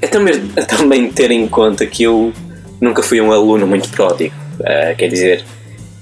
É 0.00 0.06
também, 0.06 0.42
é 0.56 0.62
também 0.62 1.12
ter 1.12 1.30
em 1.30 1.46
conta 1.46 1.84
que 1.84 2.04
eu 2.04 2.32
nunca 2.80 3.02
fui 3.02 3.20
um 3.20 3.30
aluno 3.30 3.66
muito 3.66 3.90
pródigo. 3.90 4.34
Uh, 4.58 4.96
quer 4.96 5.08
dizer, 5.08 5.44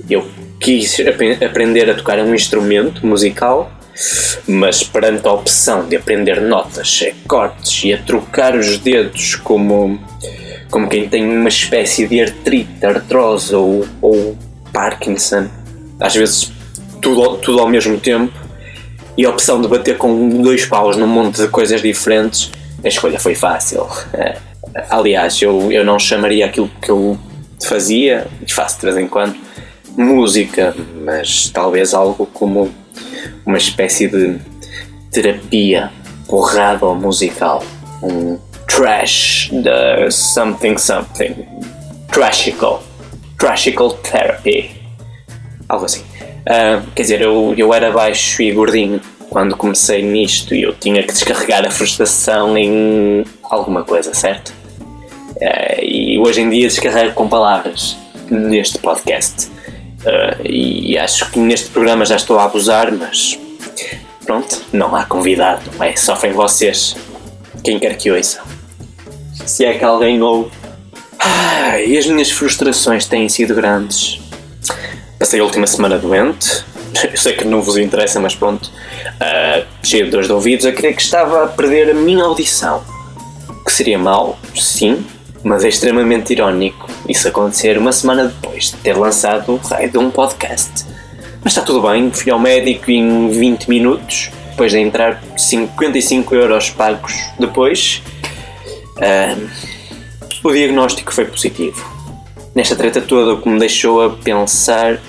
eu 0.08 0.24
quis 0.60 1.00
ap 1.00 1.44
aprender 1.44 1.88
a 1.90 1.94
tocar 1.94 2.18
um 2.18 2.34
instrumento 2.34 3.04
musical, 3.06 3.72
mas 4.46 4.82
perante 4.82 5.26
a 5.26 5.32
opção 5.32 5.88
de 5.88 5.96
aprender 5.96 6.40
notas, 6.40 7.02
acordes 7.24 7.82
e 7.84 7.92
a 7.92 7.98
trocar 7.98 8.54
os 8.54 8.78
dedos 8.78 9.34
como 9.36 9.98
como 10.70 10.88
quem 10.88 11.08
tem 11.08 11.26
uma 11.26 11.48
espécie 11.48 12.06
de 12.06 12.20
artrite, 12.20 12.86
artrose 12.86 13.52
ou, 13.52 13.84
ou 14.00 14.38
Parkinson, 14.72 15.48
às 15.98 16.14
vezes 16.14 16.52
tudo, 17.02 17.38
tudo 17.38 17.58
ao 17.58 17.68
mesmo 17.68 17.98
tempo, 17.98 18.32
e 19.18 19.26
a 19.26 19.30
opção 19.30 19.60
de 19.60 19.66
bater 19.66 19.96
com 19.96 20.28
dois 20.40 20.64
paus 20.66 20.96
num 20.96 21.08
monte 21.08 21.42
de 21.42 21.48
coisas 21.48 21.82
diferentes 21.82 22.52
a 22.84 22.88
escolha 22.88 23.18
foi 23.18 23.34
fácil. 23.34 23.86
Aliás, 24.88 25.40
eu, 25.42 25.70
eu 25.72 25.84
não 25.84 25.98
chamaria 25.98 26.46
aquilo 26.46 26.70
que 26.80 26.90
eu 26.90 27.18
fazia, 27.62 28.26
e 28.46 28.50
faço 28.50 28.78
de 28.80 28.86
vez 28.86 28.96
em 28.96 29.06
quando, 29.06 29.36
música, 29.96 30.74
mas 31.04 31.50
talvez 31.50 31.94
algo 31.94 32.26
como 32.26 32.70
uma 33.44 33.58
espécie 33.58 34.08
de 34.08 34.38
terapia 35.10 35.90
porrada 36.26 36.86
ou 36.86 36.94
musical. 36.94 37.64
Um 38.02 38.38
trash 38.66 39.50
the 39.62 40.10
something 40.10 40.78
something. 40.78 41.46
Trashical. 42.10 42.82
Trashical 43.38 43.90
therapy. 43.94 44.70
Algo 45.68 45.84
assim. 45.84 46.02
Uh, 46.40 46.82
quer 46.94 47.02
dizer, 47.02 47.20
eu, 47.20 47.54
eu 47.56 47.74
era 47.74 47.90
baixo 47.90 48.40
e 48.42 48.52
gordinho 48.52 49.00
quando 49.28 49.56
comecei 49.56 50.02
nisto 50.02 50.54
e 50.54 50.62
eu 50.62 50.74
tinha 50.74 51.02
que 51.02 51.12
descarregar 51.12 51.64
a 51.64 51.70
frustração 51.70 52.56
em 52.56 53.24
alguma 53.42 53.84
coisa, 53.84 54.14
certo? 54.14 54.52
Uh, 55.36 55.82
e 55.82 56.18
hoje 56.18 56.40
em 56.40 56.50
dia 56.50 56.66
descarrego 56.66 57.12
com 57.14 57.28
palavras 57.28 57.96
neste 58.30 58.78
podcast. 58.78 59.50
Uh, 60.00 60.42
e 60.44 60.96
acho 60.96 61.30
que 61.30 61.38
neste 61.38 61.68
programa 61.68 62.06
já 62.06 62.16
estou 62.16 62.38
a 62.38 62.44
abusar, 62.44 62.90
mas 62.92 63.38
pronto, 64.24 64.62
não 64.72 64.94
há 64.96 65.04
convidado, 65.04 65.62
é? 65.80 65.94
Sofrem 65.96 66.32
vocês, 66.32 66.96
quem 67.62 67.78
quer 67.78 67.96
que 67.96 68.10
ouça. 68.10 68.40
Se 69.44 69.64
é 69.64 69.76
que 69.76 69.84
alguém 69.84 70.22
ouve. 70.22 70.50
Ah, 71.18 71.78
e 71.80 71.98
as 71.98 72.06
minhas 72.06 72.30
frustrações 72.30 73.06
têm 73.06 73.28
sido 73.28 73.54
grandes. 73.54 74.20
Passei 75.18 75.40
a 75.40 75.44
última 75.44 75.66
semana 75.66 75.98
doente. 75.98 76.64
Eu 77.10 77.16
sei 77.16 77.34
que 77.34 77.44
não 77.44 77.60
vos 77.60 77.76
interessa, 77.76 78.18
mas 78.18 78.34
pronto. 78.34 78.70
Uh, 78.70 79.66
cheio 79.82 80.06
de 80.06 80.10
dores 80.10 80.26
de 80.26 80.32
ouvidos, 80.32 80.64
eu 80.64 80.72
creio 80.74 80.94
que 80.94 81.02
estava 81.02 81.44
a 81.44 81.46
perder 81.46 81.90
a 81.90 81.94
minha 81.94 82.24
audição. 82.24 82.82
Que 83.64 83.72
seria 83.72 83.98
mau, 83.98 84.38
sim, 84.54 85.04
mas 85.42 85.64
é 85.64 85.68
extremamente 85.68 86.32
irónico 86.32 86.86
isso 87.08 87.28
acontecer 87.28 87.78
uma 87.78 87.92
semana 87.92 88.26
depois 88.26 88.70
de 88.70 88.76
ter 88.76 88.96
lançado 88.96 89.52
o 89.52 89.56
raio 89.56 89.90
de 89.90 89.98
um 89.98 90.10
podcast. 90.10 90.84
Mas 91.42 91.52
está 91.52 91.62
tudo 91.62 91.80
bem, 91.80 92.10
fui 92.12 92.30
ao 92.30 92.38
médico 92.38 92.90
em 92.90 93.28
20 93.30 93.68
minutos, 93.68 94.30
depois 94.50 94.72
de 94.72 94.78
entrar 94.78 95.22
55 95.36 96.34
euros 96.34 96.70
pagos 96.70 97.14
depois. 97.38 98.02
Uh, 98.96 99.48
o 100.44 100.52
diagnóstico 100.52 101.12
foi 101.12 101.24
positivo 101.24 102.00
nesta 102.54 102.76
treta 102.76 103.00
toda, 103.00 103.34
o 103.34 103.40
que 103.40 103.48
me 103.48 103.58
deixou 103.58 104.02
a 104.02 104.10
pensar 104.10 105.00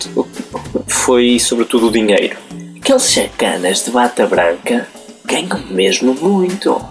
foi 0.88 1.40
sobretudo 1.40 1.88
o 1.88 1.92
dinheiro. 1.92 2.38
Aqueles 2.78 3.10
chacanas 3.10 3.84
de 3.84 3.92
bata 3.92 4.26
branca 4.26 4.88
ganham 5.26 5.60
mesmo 5.70 6.14
muito. 6.14 6.82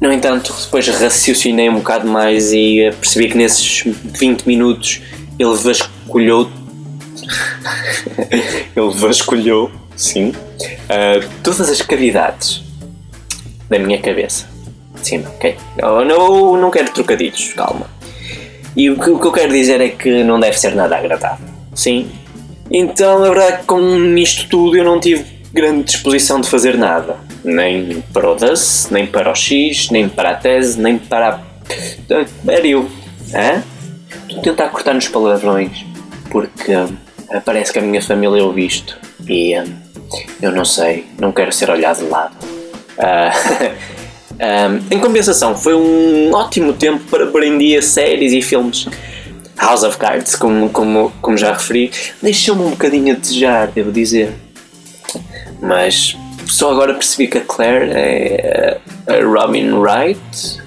No 0.00 0.12
entanto, 0.12 0.54
depois 0.62 0.86
raciocinei 0.86 1.68
um 1.68 1.76
bocado 1.76 2.06
mais 2.06 2.52
e 2.52 2.90
percebi 3.00 3.28
que 3.28 3.36
nesses 3.36 3.82
20 3.84 4.44
minutos 4.44 5.00
ele 5.38 5.56
vasculhou. 5.56 6.50
ele 8.76 8.94
vasculhou, 8.94 9.70
sim, 9.96 10.28
uh, 10.28 11.28
todas 11.42 11.68
as 11.68 11.82
cavidades 11.82 12.62
da 13.68 13.78
minha 13.78 14.00
cabeça. 14.00 14.48
Sim, 15.02 15.24
ok? 15.26 15.56
Eu 15.76 16.04
não, 16.04 16.56
não 16.56 16.70
quero 16.70 16.90
trocadilhos, 16.92 17.52
calma. 17.54 17.90
E 18.76 18.90
o 18.90 18.98
que, 18.98 19.10
o 19.10 19.18
que 19.18 19.26
eu 19.26 19.32
quero 19.32 19.52
dizer 19.52 19.80
é 19.80 19.88
que 19.88 20.22
não 20.22 20.38
deve 20.38 20.58
ser 20.58 20.74
nada 20.74 20.96
agradável. 20.96 21.46
Sim. 21.74 22.10
Então, 22.70 23.24
a 23.24 23.28
verdade 23.28 23.58
que 23.58 23.64
com 23.64 24.16
isto 24.16 24.48
tudo 24.48 24.76
eu 24.76 24.84
não 24.84 25.00
tive 25.00 25.24
grande 25.52 25.84
disposição 25.84 26.40
de 26.40 26.48
fazer 26.48 26.76
nada. 26.76 27.16
Nem 27.44 28.02
para 28.12 28.30
o 28.30 28.34
DAS, 28.34 28.88
nem 28.90 29.06
para 29.06 29.30
o 29.30 29.34
X, 29.34 29.90
nem 29.90 30.08
para 30.08 30.30
a 30.30 30.34
tese, 30.34 30.80
nem 30.80 30.98
para 30.98 31.28
a. 31.28 31.40
Era 32.46 32.66
eu. 32.66 32.88
Hã? 33.34 33.62
Estou 34.28 34.40
a 34.40 34.42
tentar 34.42 34.68
cortar 34.68 34.94
nos 34.94 35.08
palavrões 35.08 35.84
porque 36.30 36.74
uh, 36.74 36.96
parece 37.44 37.72
que 37.72 37.78
a 37.78 37.82
minha 37.82 38.02
família 38.02 38.44
ouve 38.44 38.66
isto 38.66 38.98
e 39.26 39.58
uh, 39.58 39.64
eu 40.40 40.52
não 40.52 40.64
sei, 40.64 41.06
não 41.18 41.32
quero 41.32 41.52
ser 41.52 41.70
olhado 41.70 41.98
de 41.98 42.10
lado. 42.10 42.34
Uh, 42.98 43.34
em 44.90 44.98
compensação, 44.98 45.56
foi 45.56 45.74
um 45.74 46.32
ótimo 46.32 46.72
tempo 46.72 47.04
para 47.10 47.26
brandir 47.26 47.82
séries 47.82 48.32
e 48.32 48.42
filmes. 48.42 48.86
House 49.56 49.82
of 49.82 49.98
Cards, 49.98 50.36
como, 50.36 50.70
como, 50.70 51.12
como 51.20 51.36
já 51.36 51.52
referi, 51.52 51.90
deixou-me 52.22 52.62
um 52.62 52.70
bocadinho 52.70 53.14
a 53.14 53.18
desejar, 53.18 53.66
devo 53.68 53.90
dizer. 53.90 54.32
Mas 55.60 56.16
só 56.48 56.70
agora 56.72 56.94
percebi 56.94 57.28
que 57.28 57.38
a 57.38 57.40
Claire 57.42 57.90
é 57.92 58.78
a 59.06 59.24
Robin 59.24 59.72
Wright. 59.72 60.58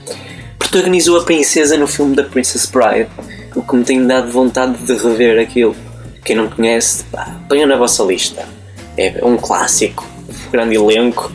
Protagonizou 0.57 1.19
a 1.19 1.23
princesa 1.23 1.75
no 1.75 1.87
filme 1.87 2.15
da 2.15 2.23
Princess 2.23 2.65
Bride, 2.67 3.09
o 3.55 3.61
que 3.61 3.75
me 3.75 3.83
tem 3.83 4.05
dado 4.05 4.31
vontade 4.31 4.77
de 4.77 4.93
rever 4.93 5.41
aquilo. 5.41 5.75
Quem 6.23 6.35
não 6.35 6.47
conhece, 6.47 7.03
pá, 7.05 7.35
ponha 7.49 7.65
na 7.65 7.75
vossa 7.75 8.03
lista. 8.03 8.47
É 8.95 9.19
um 9.23 9.37
clássico, 9.37 10.05
grande 10.51 10.75
elenco, 10.75 11.31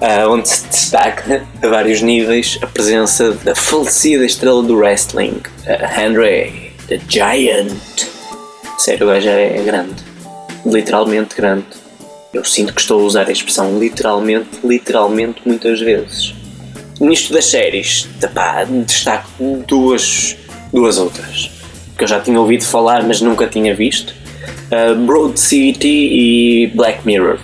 uh, 0.00 0.30
onde 0.30 0.48
se 0.48 0.66
destaca 0.68 1.42
a 1.60 1.68
vários 1.68 2.00
níveis 2.00 2.58
a 2.62 2.66
presença 2.66 3.32
da 3.32 3.54
falecida 3.54 4.24
estrela 4.24 4.62
do 4.62 4.76
wrestling, 4.76 5.42
uh, 5.66 6.00
Henry 6.00 6.72
the 6.86 7.00
Giant. 7.08 7.72
Sério, 8.78 9.06
o 9.06 9.10
gajo 9.10 9.28
é 9.28 9.60
grande, 9.64 9.96
literalmente 10.64 11.34
grande. 11.34 11.66
Eu 12.32 12.44
sinto 12.44 12.74
que 12.74 12.80
estou 12.80 13.00
a 13.00 13.04
usar 13.04 13.28
a 13.28 13.32
expressão 13.32 13.78
literalmente, 13.78 14.48
literalmente 14.64 15.40
muitas 15.44 15.80
vezes. 15.80 16.34
Nisto 17.00 17.32
das 17.32 17.46
séries, 17.46 18.08
pá, 18.34 18.64
destaco 18.64 19.64
duas, 19.66 20.36
duas 20.72 20.98
outras 20.98 21.58
que 21.98 22.04
eu 22.04 22.08
já 22.08 22.20
tinha 22.20 22.40
ouvido 22.40 22.64
falar, 22.64 23.02
mas 23.02 23.20
nunca 23.20 23.46
tinha 23.48 23.74
visto. 23.74 24.14
Uh, 24.70 24.94
Broad 25.04 25.38
City 25.38 25.88
e 25.88 26.66
Black 26.68 27.04
Mirror. 27.04 27.40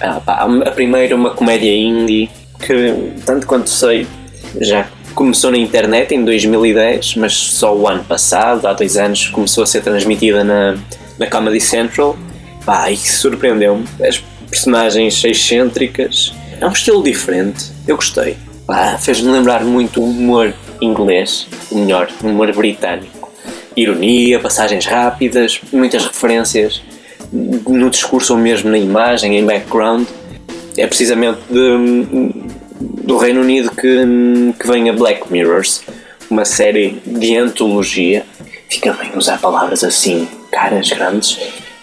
Ah, 0.00 0.20
pá, 0.20 0.48
a 0.66 0.70
primeira 0.72 1.14
uma 1.14 1.30
comédia 1.30 1.72
indie 1.72 2.28
que, 2.58 2.92
tanto 3.24 3.46
quanto 3.46 3.70
sei, 3.70 4.06
já 4.60 4.88
começou 5.14 5.52
na 5.52 5.58
internet 5.58 6.12
em 6.12 6.24
2010, 6.24 7.14
mas 7.16 7.32
só 7.34 7.74
o 7.74 7.86
ano 7.86 8.02
passado, 8.02 8.66
há 8.66 8.72
dois 8.72 8.96
anos, 8.96 9.28
começou 9.28 9.62
a 9.62 9.66
ser 9.66 9.82
transmitida 9.82 10.42
na, 10.42 10.76
na 11.16 11.26
Comedy 11.28 11.60
Central. 11.60 12.18
Pá, 12.64 12.90
e 12.90 12.96
surpreendeu-me. 12.96 13.84
As 14.06 14.22
personagens 14.48 15.22
excêntricas. 15.24 16.32
É 16.60 16.66
um 16.66 16.72
estilo 16.72 17.02
diferente. 17.02 17.70
Eu 17.86 17.96
gostei. 17.96 18.36
fez-me 19.00 19.30
lembrar 19.30 19.64
muito 19.64 20.00
o 20.00 20.04
humor 20.04 20.54
inglês, 20.80 21.46
melhor, 21.70 22.08
o 22.22 22.26
humor 22.28 22.52
britânico. 22.54 23.30
Ironia, 23.76 24.38
passagens 24.38 24.84
rápidas, 24.86 25.60
muitas 25.72 26.04
referências 26.04 26.82
no 27.32 27.88
discurso 27.88 28.34
ou 28.34 28.38
mesmo 28.38 28.70
na 28.70 28.78
imagem, 28.78 29.38
em 29.38 29.44
background, 29.44 30.06
é 30.76 30.86
precisamente 30.86 31.40
de, 31.48 32.44
do 32.80 33.16
Reino 33.16 33.40
Unido 33.40 33.70
que, 33.70 34.54
que 34.58 34.66
vem 34.66 34.90
a 34.90 34.92
Black 34.92 35.32
Mirrors, 35.32 35.82
uma 36.28 36.44
série 36.44 37.00
de 37.06 37.36
antologia. 37.36 38.24
Fica 38.68 38.92
bem 38.92 39.12
usar 39.16 39.38
palavras 39.38 39.82
assim, 39.82 40.28
caras 40.50 40.90
grandes, 40.90 41.38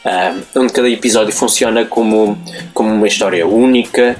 uh, 0.05 0.59
onde 0.59 0.73
cada 0.73 0.89
episódio 0.89 1.33
funciona 1.33 1.85
como, 1.85 2.37
como 2.73 2.93
uma 2.93 3.07
história 3.07 3.45
única, 3.47 4.15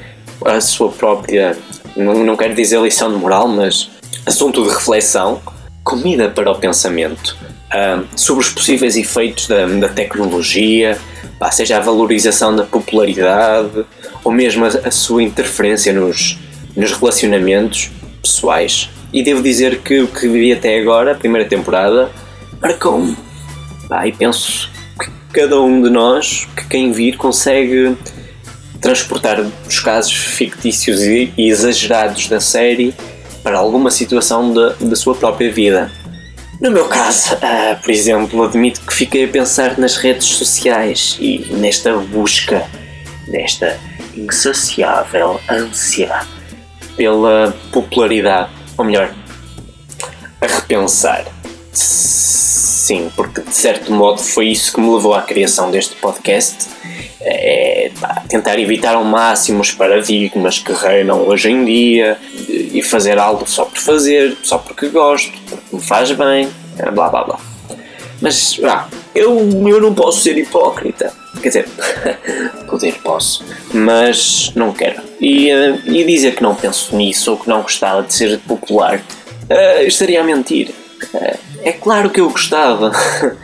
a 0.46 0.62
sua 0.62 0.90
própria, 0.92 1.58
não, 1.96 2.24
não 2.24 2.36
quero 2.36 2.54
dizer 2.54 2.82
lição 2.82 3.12
de 3.12 3.18
moral, 3.18 3.48
mas 3.48 3.90
assunto 4.26 4.64
de 4.64 4.70
reflexão, 4.70 5.42
comida 5.84 6.30
para 6.30 6.52
o 6.52 6.56
pensamento. 6.56 7.38
Uh, 7.70 8.04
sobre 8.16 8.44
os 8.44 8.50
possíveis 8.50 8.98
efeitos 8.98 9.48
da, 9.48 9.68
da 9.68 9.90
tecnologia, 9.90 10.98
pá, 11.38 11.52
seja 11.52 11.78
a 11.78 11.80
valorização 11.80 12.56
da 12.56 12.64
popularidade 12.64 13.86
ou 14.24 14.32
mesmo 14.32 14.66
a, 14.66 14.70
a 14.70 14.92
sua 14.92 15.22
interferência 15.22 15.94
nos, 15.94 16.40
nos 16.76 16.92
relacionamentos 16.92 17.92
pessoais. 18.22 18.90
E 19.14 19.24
devo 19.24 19.42
dizer 19.42 19.80
que 19.82 20.02
o 20.02 20.08
que 20.08 20.28
vi 20.28 20.52
até 20.52 20.80
agora, 20.80 21.12
a 21.12 21.16
primeira 21.16 21.48
temporada, 21.48 22.12
marcou-me. 22.62 23.16
E 24.06 24.12
penso 24.12 24.70
cada 25.32 25.62
um 25.62 25.82
de 25.82 25.90
nós, 25.90 26.48
que 26.56 26.68
quem 26.68 26.92
vir, 26.92 27.18
consegue 27.18 27.96
transportar 28.82 29.46
os 29.68 29.80
casos 29.80 30.14
fictícios 30.14 31.02
e 31.02 31.34
exagerados 31.38 32.28
da 32.28 32.40
série 32.40 32.94
para 33.44 33.58
alguma 33.58 33.92
situação 33.92 34.54
da, 34.54 34.74
da 34.80 34.96
sua 34.96 35.16
própria 35.16 35.52
vida. 35.52 35.92
No 36.62 36.72
meu 36.72 36.86
caso, 36.86 37.36
uh, 37.36 37.82
por 37.82 37.90
exemplo, 37.90 38.44
admito 38.44 38.82
que 38.82 38.94
fiquei 38.94 39.26
a 39.26 39.28
pensar 39.28 39.78
nas 39.78 39.96
redes 39.96 40.28
sociais 40.28 41.18
e 41.20 41.46
nesta 41.52 41.96
busca, 41.98 42.66
nesta 43.28 43.80
insaciável 44.16 45.40
ânsia 45.50 46.20
pela 46.98 47.56
popularidade, 47.72 48.50
ou 48.78 48.84
melhor, 48.84 49.14
a 50.42 50.48
repensar. 50.48 51.26
Sim, 52.90 53.12
porque 53.16 53.42
de 53.42 53.56
certo 53.56 53.94
modo 53.94 54.18
foi 54.18 54.48
isso 54.48 54.74
que 54.74 54.82
me 54.82 54.92
levou 54.92 55.14
à 55.14 55.22
criação 55.22 55.70
deste 55.70 55.96
podcast. 55.98 56.66
É 57.22 57.92
pá, 58.02 58.24
tentar 58.28 58.58
evitar 58.58 58.96
ao 58.96 59.04
máximo 59.04 59.62
os 59.62 59.72
paradigmas 59.72 60.58
que 60.58 60.74
reinam 60.74 61.28
hoje 61.28 61.52
em 61.52 61.64
dia 61.66 62.18
e 62.48 62.82
fazer 62.82 63.20
algo 63.20 63.48
só 63.48 63.66
por 63.66 63.78
fazer, 63.78 64.36
só 64.42 64.58
porque 64.58 64.88
gosto, 64.88 65.32
porque 65.48 65.76
me 65.76 65.80
faz 65.84 66.12
bem, 66.14 66.50
blá 66.92 67.10
blá 67.10 67.24
blá. 67.26 67.40
Mas, 68.20 68.60
ah, 68.64 68.88
eu, 69.14 69.38
eu 69.38 69.80
não 69.80 69.94
posso 69.94 70.22
ser 70.22 70.36
hipócrita. 70.36 71.14
Quer 71.44 71.48
dizer, 71.50 71.70
poder 72.68 72.96
posso, 73.04 73.46
mas 73.72 74.52
não 74.56 74.74
quero. 74.74 75.00
E, 75.22 75.54
uh, 75.54 75.80
e 75.86 76.04
dizer 76.06 76.36
que 76.36 76.42
não 76.42 76.56
penso 76.56 76.96
nisso 76.96 77.34
ou 77.34 77.38
que 77.38 77.48
não 77.48 77.62
gostava 77.62 78.02
de 78.02 78.16
ser 78.16 78.40
popular 78.40 78.98
uh, 78.98 79.84
estaria 79.84 80.22
a 80.22 80.24
mentir. 80.24 80.74
Uh, 81.14 81.49
é 81.64 81.72
claro 81.72 82.10
que 82.10 82.20
eu 82.20 82.30
gostava. 82.30 82.92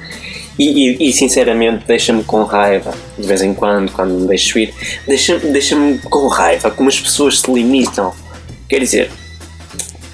e, 0.57 0.89
e, 0.89 1.10
e, 1.10 1.13
sinceramente 1.13 1.86
deixa-me 1.86 2.24
com 2.24 2.43
raiva, 2.43 2.93
de 3.17 3.27
vez 3.27 3.41
em 3.41 3.53
quando, 3.53 3.91
quando 3.91 4.13
me 4.13 4.27
deixo 4.27 4.57
ir, 4.57 4.74
deixa-me 5.07 5.51
deixa 5.51 5.75
com 6.10 6.27
raiva 6.27 6.72
como 6.72 6.89
as 6.89 7.00
pessoas 7.00 7.39
se 7.39 7.51
limitam. 7.51 8.13
Quer 8.69 8.79
dizer, 8.79 9.12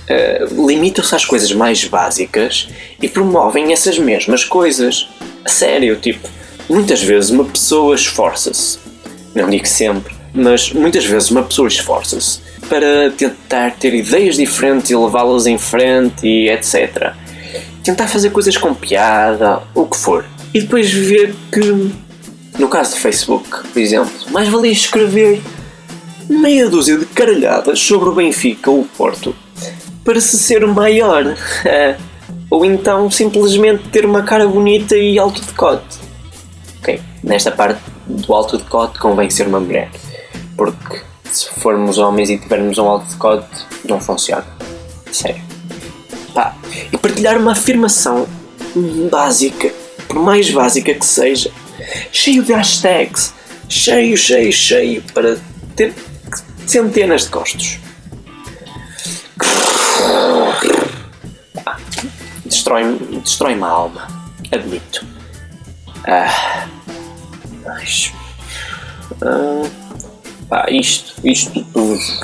uh, 0.10 0.68
limitam-se 0.68 1.16
às 1.16 1.26
coisas 1.26 1.52
mais 1.54 1.84
básicas 1.86 2.70
e 3.02 3.08
promovem 3.08 3.72
essas 3.72 3.98
mesmas 3.98 4.44
coisas. 4.44 5.08
A 5.46 5.50
sério, 5.50 5.96
tipo, 5.96 6.28
muitas 6.70 7.02
vezes 7.02 7.32
uma 7.32 7.46
pessoa 7.46 7.96
esforça-se, 7.96 8.78
não 9.34 9.50
digo 9.50 9.68
sempre, 9.68 10.14
mas 10.34 10.72
muitas 10.72 11.06
vezes 11.06 11.32
uma 11.32 11.44
pessoa 11.44 11.68
esforça-se 11.68 12.40
para 12.70 13.12
tentar 13.12 13.72
ter 13.72 13.94
ideias 13.94 14.38
diferentes 14.38 14.92
e 14.92 14.96
levá-las 14.96 15.46
em 15.46 15.58
frente 15.58 16.26
e 16.26 16.50
etc. 16.50 17.14
Tentar 17.84 18.08
fazer 18.08 18.30
coisas 18.30 18.58
com 18.58 18.74
piada, 18.74 19.62
o 19.74 19.86
que 19.86 19.98
for. 19.98 20.26
E 20.54 20.62
depois 20.62 20.92
ver 20.92 21.34
que, 21.52 21.92
no 22.60 22.68
caso 22.68 22.92
do 22.92 22.98
Facebook, 22.98 23.68
por 23.68 23.80
exemplo, 23.80 24.12
mais 24.32 24.48
valia 24.50 24.72
escrever 24.72 25.42
meia 26.30 26.70
dúzia 26.70 26.98
de 26.98 27.06
caralhadas 27.06 27.80
sobre 27.80 28.10
o 28.10 28.14
Benfica 28.14 28.70
ou 28.70 28.82
o 28.82 28.86
Porto 28.86 29.36
para 30.04 30.20
se 30.20 30.38
ser 30.38 30.66
maior. 30.68 31.24
Ou 32.50 32.66
então 32.66 33.10
simplesmente 33.10 33.88
ter 33.90 34.06
uma 34.06 34.24
cara 34.24 34.46
bonita 34.46 34.98
e 34.98 35.18
alto 35.18 35.42
decote. 35.42 36.00
Ok, 36.80 37.00
nesta 37.24 37.50
parte 37.50 37.80
do 38.06 38.34
alto 38.34 38.58
decote 38.58 39.00
convém 39.00 39.30
ser 39.30 39.48
uma 39.48 39.62
mulher. 39.62 39.90
Porque 40.58 41.00
se 41.32 41.50
formos 41.50 41.98
homens 41.98 42.30
e 42.30 42.38
tivermos 42.38 42.78
um 42.78 42.90
alto 42.90 43.10
decote, 43.10 43.48
não 43.88 44.02
funciona. 44.02 44.46
Sério. 45.14 45.51
Pá. 46.34 46.56
E 46.92 46.98
partilhar 46.98 47.38
uma 47.38 47.52
afirmação 47.52 48.28
básica, 49.10 49.72
por 50.08 50.18
mais 50.18 50.50
básica 50.50 50.94
que 50.94 51.06
seja, 51.06 51.52
cheio 52.12 52.44
de 52.44 52.54
hashtags, 52.54 53.34
cheio, 53.68 54.18
cheio, 54.18 54.52
cheio, 54.52 55.04
para 55.14 55.38
ter 55.76 55.94
centenas 56.66 57.24
de 57.24 57.30
costos. 57.30 57.80
destrói-me 62.46 63.20
destrói 63.22 63.54
a 63.62 63.68
alma, 63.68 64.08
admito. 64.52 65.06
Ah, 66.08 66.68
mas. 67.66 68.12
Ah, 69.22 69.70
pá, 70.48 70.66
isto, 70.70 71.16
isto 71.28 71.62
dos, 71.74 72.22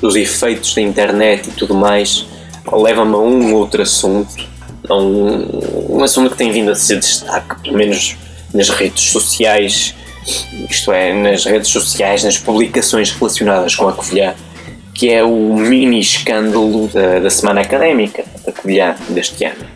dos 0.00 0.16
efeitos 0.16 0.74
da 0.74 0.80
internet 0.80 1.48
e 1.48 1.52
tudo 1.52 1.74
mais 1.74 2.26
leva-me 2.72 3.14
a 3.14 3.18
um 3.18 3.54
outro 3.54 3.82
assunto, 3.82 4.34
a 4.88 4.94
um, 4.94 5.96
um 5.98 6.02
assunto 6.02 6.30
que 6.30 6.36
tem 6.36 6.50
vindo 6.50 6.70
a 6.70 6.74
ser 6.74 6.98
destaque, 6.98 7.60
pelo 7.62 7.76
menos 7.76 8.16
nas 8.52 8.68
redes 8.68 9.04
sociais, 9.04 9.94
isto 10.70 10.92
é, 10.92 11.12
nas 11.12 11.44
redes 11.44 11.68
sociais, 11.68 12.24
nas 12.24 12.38
publicações 12.38 13.10
relacionadas 13.10 13.74
com 13.74 13.88
a 13.88 13.92
Covilhã, 13.92 14.34
que 14.94 15.10
é 15.10 15.22
o 15.22 15.54
mini 15.54 16.00
escândalo 16.00 16.88
da, 16.88 17.18
da 17.20 17.30
semana 17.30 17.60
académica 17.60 18.24
da 18.46 18.52
Covilhã 18.52 18.94
deste 19.10 19.44
ano 19.44 19.74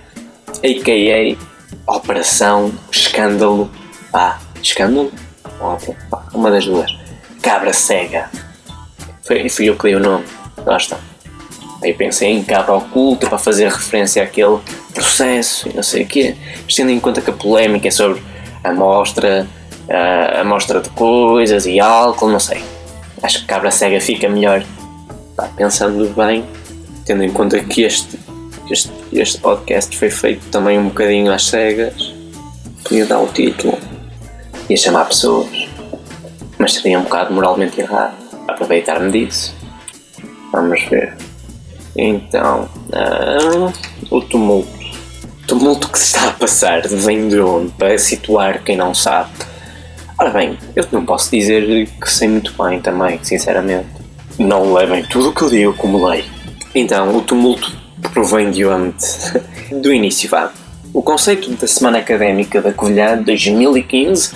a.k.a. 0.62 1.36
Operação 1.94 2.72
Escândalo. 2.90 3.70
Pá, 4.10 4.38
escândalo? 4.62 5.12
Óbvio, 5.60 5.96
pá, 6.10 6.22
uma 6.34 6.50
das 6.50 6.64
duas. 6.64 6.90
Cabra 7.42 7.72
Cega. 7.72 8.30
Foi, 9.22 9.48
fui 9.48 9.66
eu 9.66 9.76
que 9.76 9.84
dei 9.84 9.94
o 9.94 10.00
nome. 10.00 10.24
Lá 10.64 10.76
está. 10.76 10.98
Aí 11.82 11.92
pensei 11.92 12.30
em 12.30 12.42
cabra 12.42 12.74
oculta 12.74 13.28
para 13.28 13.38
fazer 13.38 13.68
referência 13.68 14.22
àquele 14.22 14.58
processo 14.92 15.68
e 15.68 15.74
não 15.74 15.82
sei 15.82 16.02
o 16.02 16.06
quê. 16.06 16.34
Mas 16.64 16.74
tendo 16.74 16.90
em 16.90 16.98
conta 16.98 17.20
que 17.20 17.30
a 17.30 17.32
polémica 17.32 17.88
é 17.88 17.90
sobre 17.90 18.20
a 18.64 18.70
amostra, 18.70 19.46
a 19.88 20.40
amostra 20.40 20.80
de 20.80 20.90
coisas 20.90 21.66
e 21.66 21.78
álcool, 21.78 22.28
não 22.28 22.40
sei. 22.40 22.62
Acho 23.22 23.40
que 23.40 23.46
cabra 23.46 23.70
cega 23.70 24.00
fica 24.00 24.28
melhor. 24.28 24.64
Pá, 25.36 25.48
pensando 25.56 26.12
bem, 26.16 26.44
tendo 27.04 27.22
em 27.22 27.30
conta 27.30 27.60
que 27.60 27.82
este 27.82 28.18
este, 28.70 28.92
este 29.12 29.38
podcast 29.38 29.96
foi 29.96 30.10
feito 30.10 30.44
também 30.50 30.78
um 30.78 30.88
bocadinho 30.88 31.32
às 31.32 31.46
cegas. 31.46 32.14
Podia 32.84 33.06
dar 33.06 33.18
o 33.18 33.26
título. 33.28 33.78
Ia 34.68 34.76
chamar 34.76 35.06
pessoas. 35.06 35.68
Mas 36.58 36.74
seria 36.74 36.98
um 36.98 37.04
bocado 37.04 37.32
moralmente 37.32 37.80
errado. 37.80 38.14
Aproveitar-me 38.46 39.10
disso. 39.10 39.54
Vamos 40.52 40.84
ver. 40.84 41.16
Então, 41.98 42.68
uh, 42.90 43.72
o 44.08 44.20
tumulto. 44.20 44.70
O 45.42 45.46
tumulto 45.48 45.88
que 45.88 45.98
se 45.98 46.06
está 46.06 46.28
a 46.28 46.32
passar 46.32 46.86
vem 46.86 47.28
de 47.28 47.40
onde? 47.40 47.72
Para 47.72 47.98
situar 47.98 48.62
quem 48.62 48.76
não 48.76 48.94
sabe. 48.94 49.30
Ora 50.16 50.30
bem, 50.30 50.56
eu 50.76 50.86
não 50.92 51.04
posso 51.04 51.30
dizer 51.30 51.88
que 52.00 52.08
sei 52.10 52.28
muito 52.28 52.54
bem 52.62 52.80
também, 52.80 53.18
sinceramente. 53.22 53.88
Não 54.38 54.72
levem 54.72 55.04
tudo 55.06 55.30
o 55.30 55.34
que 55.34 55.42
eu 55.42 55.50
digo 55.50 55.74
como 55.74 56.06
lei. 56.06 56.24
Então, 56.72 57.16
o 57.16 57.22
tumulto 57.22 57.76
provém 58.12 58.52
de 58.52 58.64
onde? 58.64 58.94
Do 59.82 59.92
início, 59.92 60.30
vá. 60.30 60.52
O 60.94 61.02
conceito 61.02 61.50
da 61.50 61.66
Semana 61.66 61.98
Académica 61.98 62.62
da 62.62 62.72
Covilhã 62.72 63.20
2015 63.20 64.34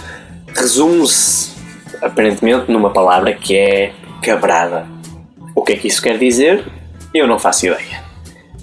resume-se 0.52 1.52
aparentemente 2.00 2.72
numa 2.72 2.90
palavra 2.90 3.32
que 3.32 3.56
é 3.56 3.92
cabrada. 4.20 4.86
O 5.54 5.62
que 5.62 5.74
é 5.74 5.76
que 5.76 5.86
isso 5.86 6.02
quer 6.02 6.18
dizer? 6.18 6.81
Eu 7.14 7.26
não 7.26 7.38
faço 7.38 7.66
ideia. 7.66 8.02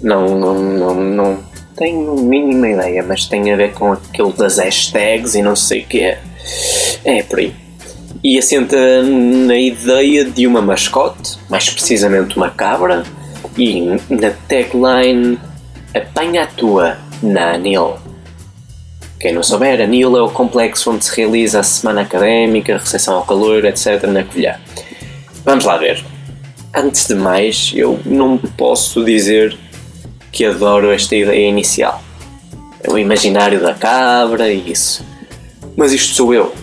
Não, 0.02 0.38
não, 0.38 0.54
não, 0.54 0.94
não 0.94 1.38
tenho 1.76 2.14
mínima 2.16 2.68
ideia, 2.68 3.02
mas 3.02 3.26
tem 3.26 3.52
a 3.52 3.56
ver 3.56 3.72
com 3.72 3.92
aquilo 3.92 4.32
das 4.32 4.58
hashtags 4.58 5.34
e 5.34 5.42
não 5.42 5.54
sei 5.54 5.82
o 5.82 5.86
que 5.86 6.00
é. 6.00 6.20
É 7.04 7.22
por 7.22 7.38
aí. 7.38 7.54
E 8.22 8.38
assenta 8.38 9.02
na 9.02 9.56
ideia 9.56 10.24
de 10.24 10.46
uma 10.46 10.60
mascote, 10.60 11.38
mais 11.48 11.70
precisamente 11.70 12.36
uma 12.36 12.50
cabra, 12.50 13.04
e 13.56 13.80
na 14.10 14.30
tagline 14.48 15.38
Apanha 15.92 16.44
a 16.44 16.46
tua 16.46 16.98
na 17.20 17.54
ANIL. 17.54 17.96
Quem 19.18 19.34
não 19.34 19.42
souber, 19.42 19.80
ANIL 19.80 20.16
é 20.16 20.22
o 20.22 20.30
complexo 20.30 20.92
onde 20.92 21.04
se 21.04 21.16
realiza 21.16 21.58
a 21.58 21.62
semana 21.64 22.02
académica, 22.02 22.78
recepção 22.78 23.16
ao 23.16 23.24
calor, 23.24 23.64
etc. 23.64 24.04
na 24.04 24.22
Covilhã. 24.22 24.54
Vamos 25.44 25.64
lá 25.64 25.76
ver. 25.78 26.04
Antes 26.74 27.08
de 27.08 27.14
mais, 27.14 27.72
eu 27.74 27.98
não 28.04 28.38
posso 28.38 29.04
dizer 29.04 29.56
que 30.30 30.44
adoro 30.44 30.92
esta 30.92 31.16
ideia 31.16 31.48
inicial. 31.48 32.00
É 32.82 32.90
o 32.90 32.96
imaginário 32.96 33.60
da 33.60 33.74
cabra 33.74 34.48
e 34.48 34.70
isso. 34.70 35.04
Mas 35.76 35.92
isto 35.92 36.14
sou 36.14 36.32
eu. 36.32 36.54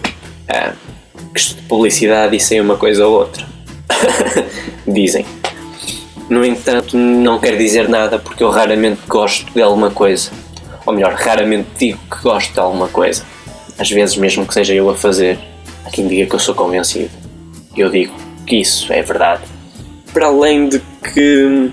Ah, 0.48 0.74
que 1.34 1.42
de 1.42 1.62
publicidade 1.64 2.36
e 2.36 2.40
sei 2.40 2.62
uma 2.62 2.78
coisa 2.78 3.06
ou 3.06 3.20
outra. 3.20 3.46
Dizem. 4.88 5.26
No 6.30 6.46
entanto, 6.46 6.98
não 6.98 7.40
quer 7.40 7.58
dizer 7.58 7.90
nada 7.90 8.18
porque 8.18 8.44
eu 8.44 8.50
raramente 8.50 9.02
gosto 9.08 9.52
de 9.54 9.62
alguma 9.62 9.92
coisa. 9.92 10.32
Ou 10.86 10.94
melhor, 10.94 11.14
raramente 11.14 11.68
digo 11.78 12.00
que 12.10 12.22
gosto 12.22 12.54
de 12.54 12.60
alguma 12.60 12.88
coisa. 12.88 13.24
Às 13.78 13.90
vezes, 13.92 14.16
mesmo 14.16 14.46
que 14.46 14.54
seja 14.54 14.74
eu 14.74 14.90
a 14.90 14.96
fazer, 14.96 15.38
há 15.86 15.90
quem 15.90 16.08
diga 16.08 16.30
que 16.30 16.36
eu 16.36 16.40
sou 16.40 16.56
convencido. 16.56 17.12
Eu 17.76 17.90
digo 17.90 18.14
que 18.46 18.56
isso 18.62 18.92
é 18.92 19.02
verdade. 19.02 19.57
Para 20.14 20.28
além 20.28 20.70
de 20.70 20.80
que 21.14 21.72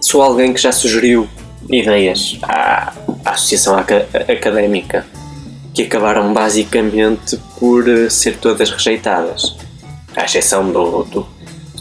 sou 0.00 0.22
alguém 0.22 0.52
que 0.52 0.60
já 0.60 0.72
sugeriu 0.72 1.28
ideias 1.68 2.38
à, 2.42 2.92
à 3.24 3.30
Associação 3.30 3.76
Académica 3.76 5.04
que 5.76 5.82
acabaram 5.82 6.32
basicamente 6.32 7.38
por 7.58 7.86
eh, 7.86 8.08
ser 8.08 8.38
todas 8.38 8.70
rejeitadas, 8.70 9.56
à 10.16 10.24
exceção 10.24 10.72
do, 10.72 11.04
do 11.04 11.26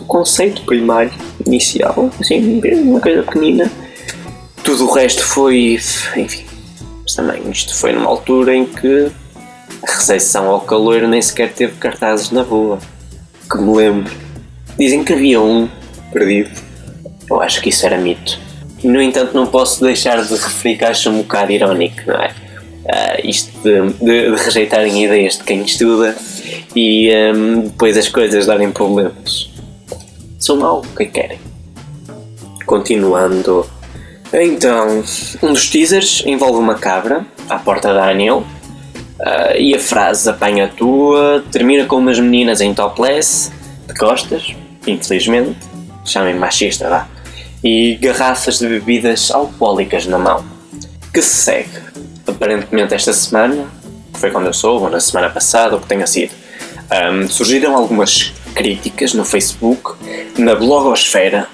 conceito 0.05 0.63
primário, 0.63 1.13
inicial, 1.45 2.11
assim, 2.19 2.61
uma 2.83 2.99
coisa 2.99 3.23
pequenina. 3.23 3.71
Tudo 4.65 4.85
o 4.85 4.91
resto 4.91 5.23
foi, 5.23 5.79
enfim, 6.17 6.45
mas 7.03 7.13
também 7.15 7.49
isto 7.49 7.73
foi 7.73 7.93
numa 7.93 8.09
altura 8.09 8.53
em 8.53 8.65
que 8.65 9.09
a 9.81 9.91
recepção 9.91 10.49
ao 10.49 10.59
calor 10.61 11.01
nem 11.03 11.21
sequer 11.21 11.53
teve 11.53 11.77
cartazes 11.77 12.31
na 12.31 12.41
rua, 12.41 12.79
que 13.49 13.57
me 13.57 13.75
lembro. 13.75 14.24
Dizem 14.77 15.03
que 15.03 15.13
havia 15.13 15.41
um 15.41 15.69
perdido. 16.11 16.49
Eu 17.29 17.41
acho 17.41 17.61
que 17.61 17.69
isso 17.69 17.85
era 17.85 17.97
mito. 17.97 18.39
No 18.83 19.01
entanto, 19.01 19.33
não 19.33 19.47
posso 19.47 19.83
deixar 19.83 20.23
de 20.23 20.33
referir 20.33 20.77
que 20.77 20.85
acho 20.85 21.09
um 21.09 21.17
bocado 21.19 21.51
irónico, 21.51 22.01
não 22.05 22.15
é? 22.15 22.27
Uh, 22.85 23.27
isto 23.27 23.51
de, 23.63 23.93
de, 23.93 24.29
de, 24.29 24.43
rejeitarem 24.43 25.03
ideias 25.03 25.39
de 25.39 25.43
quem 25.43 25.63
estuda 25.63 26.15
e 26.75 27.09
um, 27.33 27.61
depois 27.61 27.97
as 27.97 28.07
coisas 28.07 28.45
darem 28.45 28.71
problemas. 28.71 29.49
Sou 30.37 30.57
mau, 30.57 30.81
o 30.81 30.95
que 30.95 31.05
querem? 31.07 31.39
Continuando. 32.67 33.67
Então, 34.31 35.03
um 35.41 35.53
dos 35.53 35.67
teasers 35.67 36.21
envolve 36.27 36.59
uma 36.59 36.75
cabra 36.75 37.25
à 37.49 37.57
porta 37.57 37.91
da 37.91 38.07
Anil 38.07 38.37
uh, 38.39 39.57
e 39.57 39.73
a 39.73 39.79
frase 39.79 40.29
apanha 40.29 40.65
a 40.65 40.67
tua 40.67 41.43
termina 41.51 41.85
com 41.85 41.95
umas 41.95 42.19
meninas 42.19 42.61
em 42.61 42.71
topless, 42.71 43.51
de 43.87 43.95
costas, 43.95 44.55
infelizmente, 44.87 45.57
chamem 46.03 46.35
machista, 46.35 46.89
vá, 46.89 47.07
e 47.63 47.95
garrafas 47.95 48.59
de 48.59 48.67
bebidas 48.67 49.31
alcoólicas 49.31 50.05
na 50.05 50.19
mão. 50.19 50.45
Que 51.13 51.21
se 51.21 51.35
segue, 51.35 51.79
aparentemente 52.27 52.93
esta 52.93 53.13
semana, 53.13 53.67
foi 54.13 54.31
quando 54.31 54.47
eu 54.47 54.53
soube, 54.53 54.85
ou 54.85 54.91
na 54.91 54.99
semana 54.99 55.29
passada, 55.29 55.75
ou 55.75 55.81
que 55.81 55.87
tenha 55.87 56.05
sido, 56.05 56.31
um, 57.11 57.27
surgiram 57.27 57.75
algumas 57.75 58.33
críticas 58.53 59.13
no 59.13 59.25
Facebook, 59.25 59.95
na 60.37 60.55
blogosfera, 60.55 61.47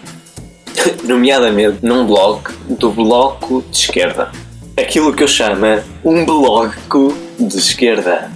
nomeadamente 1.03 1.77
num 1.81 2.05
blog 2.05 2.41
do 2.69 2.91
Bloco 2.91 3.63
de 3.69 3.77
Esquerda. 3.77 4.31
Aquilo 4.77 5.13
que 5.13 5.23
eu 5.23 5.27
chamo 5.27 5.81
um 6.03 6.25
bloco 6.25 7.15
de 7.39 7.57
esquerda. 7.57 8.31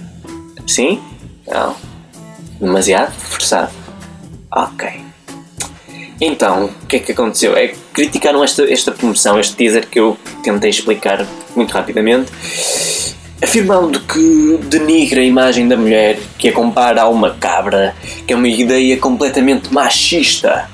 Sim? 0.66 1.00
Não. 1.46 1.74
Demasiado 2.60 3.12
forçado. 3.12 3.72
Ok. 4.56 5.04
Então, 6.18 6.64
o 6.82 6.86
que 6.86 6.96
é 6.96 6.98
que 6.98 7.12
aconteceu? 7.12 7.54
É 7.54 7.74
criticaram 7.92 8.42
esta, 8.42 8.64
esta 8.72 8.90
promoção, 8.90 9.38
este 9.38 9.54
teaser 9.54 9.86
que 9.86 10.00
eu 10.00 10.16
tentei 10.42 10.70
explicar 10.70 11.26
muito 11.54 11.72
rapidamente, 11.72 12.32
afirmando 13.42 14.00
que 14.00 14.58
denigra 14.64 15.20
a 15.20 15.24
imagem 15.24 15.68
da 15.68 15.76
mulher, 15.76 16.18
que 16.38 16.48
a 16.48 16.52
compara 16.52 17.02
a 17.02 17.08
uma 17.08 17.34
cabra, 17.34 17.94
que 18.26 18.32
é 18.32 18.36
uma 18.36 18.48
ideia 18.48 18.96
completamente 18.96 19.72
machista. 19.72 20.70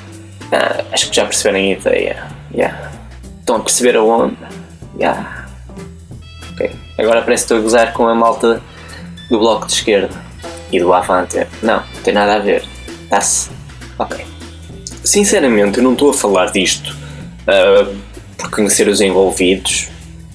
Ah, 0.52 0.84
acho 0.92 1.10
que 1.10 1.16
já 1.16 1.24
perceberam 1.24 1.58
a 1.58 1.72
ideia. 1.72 2.26
Yeah. 2.54 2.92
Estão 3.40 3.56
a 3.56 3.60
perceber 3.60 3.96
a 3.96 4.02
onda? 4.02 4.48
Yeah. 4.96 5.48
Ok. 6.52 6.70
Agora 6.98 7.22
parece 7.22 7.42
que 7.42 7.54
estou 7.54 7.56
a 7.58 7.60
gozar 7.60 7.92
com 7.92 8.06
a 8.06 8.14
malta 8.14 8.62
do 9.28 9.40
bloco 9.40 9.66
de 9.66 9.72
esquerda 9.72 10.14
e 10.70 10.78
do 10.78 10.92
Avante. 10.92 11.46
Não, 11.62 11.78
não 11.78 12.02
tem 12.04 12.14
nada 12.14 12.36
a 12.36 12.38
ver. 12.38 12.64
Está-se. 13.04 13.61
Ok. 14.02 14.24
Sinceramente, 15.04 15.78
eu 15.78 15.84
não 15.84 15.92
estou 15.92 16.10
a 16.10 16.14
falar 16.14 16.50
disto 16.50 16.96
uh, 17.42 17.96
por 18.36 18.50
conhecer 18.50 18.88
os 18.88 19.00
envolvidos, 19.00 19.88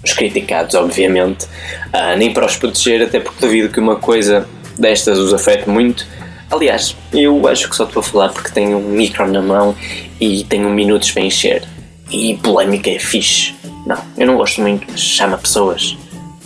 os 0.03 0.13
criticados, 0.13 0.73
obviamente, 0.73 1.45
uh, 1.45 2.17
nem 2.17 2.32
para 2.34 2.45
os 2.45 2.56
proteger, 2.56 3.01
até 3.01 3.19
porque 3.19 3.45
duvido 3.45 3.69
que 3.69 3.80
uma 3.80 3.97
coisa 3.97 4.47
destas 4.80 5.17
os 5.17 5.34
afete 5.34 5.69
muito. 5.69 6.08
Aliás, 6.49 6.95
eu 7.12 7.45
acho 7.45 7.69
que 7.69 7.75
só 7.75 7.84
estou 7.84 7.99
a 7.99 8.03
falar 8.03 8.30
porque 8.30 8.51
tenho 8.51 8.77
um 8.77 8.89
micro 8.89 9.30
na 9.30 9.41
mão 9.41 9.75
e 10.19 10.45
tenho 10.45 10.69
minutos 10.69 11.12
para 11.12 11.23
encher. 11.23 11.63
E 12.10 12.36
polémica 12.38 12.89
é 12.89 12.99
fixe. 12.99 13.53
Não, 13.86 14.01
eu 14.17 14.25
não 14.27 14.38
gosto 14.38 14.62
muito, 14.62 14.88
mas 14.89 15.01
chama 15.01 15.38
pessoas. 15.38 15.97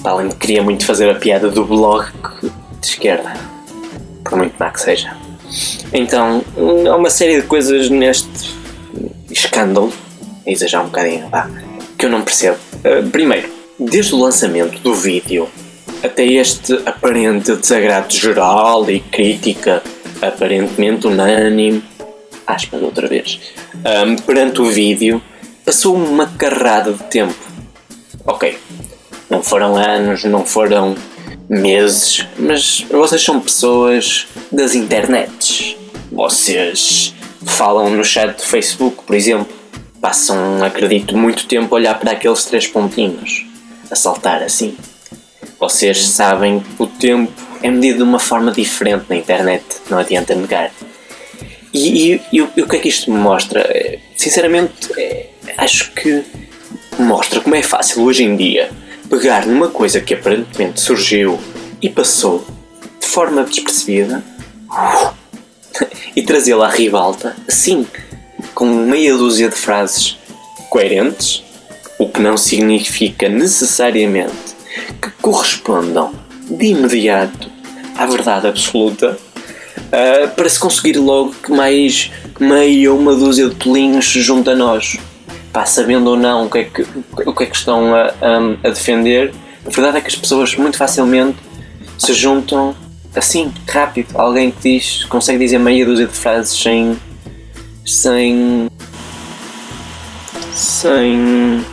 Para 0.02 0.14
além 0.14 0.30
de 0.30 0.36
queria 0.38 0.64
muito 0.64 0.84
fazer 0.86 1.08
a 1.12 1.16
piada 1.16 1.52
do 1.52 1.64
blog 1.66 2.08
de 2.42 2.88
esquerda. 2.88 3.32
Por 4.24 4.38
muito 4.40 4.56
má 4.58 4.72
que 4.72 4.82
seja. 4.82 5.16
Então, 5.94 6.44
há 6.90 6.96
uma 6.96 7.10
série 7.10 7.42
de 7.42 7.48
coisas 7.48 7.90
neste 7.90 8.56
escândalo, 9.30 9.92
exagerar 10.46 10.84
um 10.84 10.88
bocadinho, 10.88 11.30
vá, 11.30 11.50
que 11.98 12.06
eu 12.06 12.10
não 12.10 12.22
percebo. 12.22 12.58
Uh, 12.86 13.08
primeiro, 13.10 13.50
desde 13.80 14.14
o 14.16 14.20
lançamento 14.20 14.80
do 14.80 14.94
vídeo 14.94 15.48
até 16.04 16.26
este 16.26 16.74
aparente 16.86 17.56
desagrado 17.56 18.14
geral 18.14 18.90
e 18.90 19.00
crítica 19.00 19.84
aparentemente 20.22 21.08
unânime, 21.08 21.84
aspas 22.46 22.82
outra 22.82 23.08
vez, 23.08 23.40
um, 23.76 24.16
perante 24.16 24.62
o 24.62 24.66
vídeo, 24.66 25.22
passou 25.66 25.96
uma 25.96 26.28
carrada 26.28 26.94
de 26.94 27.04
tempo. 27.04 27.36
Ok, 28.26 28.58
não 29.30 29.42
foram 29.42 29.76
anos, 29.76 30.24
não 30.24 30.46
foram 30.46 30.96
meses, 31.52 32.26
mas 32.40 32.86
vocês 32.90 33.22
são 33.22 33.42
pessoas 33.42 34.26
das 34.50 34.74
internets. 34.74 35.76
Vocês 36.10 37.14
falam 37.46 37.90
no 37.90 38.06
chat 38.06 38.38
do 38.38 38.44
Facebook, 38.44 39.04
por 39.06 39.14
exemplo. 39.14 39.54
Passam, 40.00 40.64
acredito, 40.64 41.16
muito 41.16 41.46
tempo 41.46 41.76
a 41.76 41.78
olhar 41.78 42.00
para 42.00 42.14
aqueles 42.14 42.46
três 42.46 42.66
pontinhos, 42.66 43.46
a 43.92 43.96
saltar 43.96 44.42
assim. 44.42 44.76
Vocês 45.60 46.08
sabem 46.08 46.62
que 46.62 46.82
o 46.82 46.88
tempo 46.88 47.32
é 47.62 47.70
medido 47.70 47.98
de 47.98 48.04
uma 48.04 48.18
forma 48.18 48.52
diferente 48.52 49.06
na 49.10 49.18
internet, 49.18 49.64
não 49.90 50.00
adianta 50.00 50.34
negar. 50.34 50.72
E, 51.74 52.14
e, 52.14 52.22
e, 52.32 52.42
o 52.42 52.68
que 52.68 52.78
é 52.78 52.80
que 52.80 52.90
isto 52.90 53.12
me 53.12 53.20
mostra? 53.20 53.64
Sinceramente, 54.16 54.90
é, 54.98 55.28
acho 55.58 55.92
que 55.92 56.24
mostra 56.98 57.42
como 57.42 57.56
é 57.56 57.62
fácil 57.62 58.04
hoje 58.04 58.24
em 58.24 58.36
dia 58.36 58.72
pegar 59.12 59.46
numa 59.46 59.68
coisa 59.68 60.00
que 60.00 60.14
aparentemente 60.14 60.80
surgiu 60.80 61.38
e 61.82 61.90
passou 61.90 62.48
de 62.98 63.06
forma 63.06 63.44
despercebida 63.44 64.24
e 66.16 66.24
trazê-la 66.24 66.68
à 66.68 66.70
ribalta, 66.70 67.36
assim, 67.46 67.86
com 68.56 68.66
meia 68.66 69.14
dúzia 69.18 69.50
de 69.50 69.56
frases 69.56 70.18
coerentes, 70.70 71.44
o 72.00 72.08
que 72.08 72.22
não 72.22 72.38
significa 72.38 73.28
necessariamente 73.28 74.56
que 75.02 75.10
correspondam 75.22 76.14
de 76.50 76.68
imediato 76.68 77.52
à 77.98 78.06
verdade 78.06 78.48
absoluta, 78.48 79.18
uh, 79.78 80.36
para 80.36 80.48
se 80.48 80.58
conseguir 80.58 80.98
logo 80.98 81.36
que 81.44 81.52
mais 81.52 82.10
meia 82.40 82.94
ou 82.94 82.98
uma 82.98 83.14
dúzia 83.14 83.50
de 83.50 83.56
pelinhos 83.56 84.06
se 84.06 84.22
a 84.50 84.56
nós 84.56 84.98
pá, 85.52 85.66
sabendo 85.66 86.12
ou 86.12 86.18
não 86.18 86.46
o 86.46 86.50
que 86.50 86.58
é 86.60 86.64
que, 86.64 86.86
o 87.26 87.34
que, 87.34 87.44
é 87.44 87.46
que 87.48 87.56
estão 87.56 87.94
a, 87.94 88.14
a, 88.22 88.68
a 88.68 88.70
defender, 88.70 89.34
a 89.66 89.70
verdade 89.70 89.98
é 89.98 90.02
que 90.02 90.08
as 90.08 90.16
pessoas 90.16 90.56
muito 90.56 90.78
facilmente 90.78 91.38
se 91.98 92.14
juntam 92.14 92.76
assim, 93.16 93.54
rápido. 93.68 94.18
Alguém 94.18 94.52
que 94.52 94.78
diz, 94.78 95.06
consegue 95.06 95.40
dizer 95.40 95.60
meia 95.60 95.86
dúzia 95.86 96.08
de 96.08 96.14
frases 96.14 96.58
sem. 96.58 97.00
sem. 97.86 98.68
sem. 100.54 101.66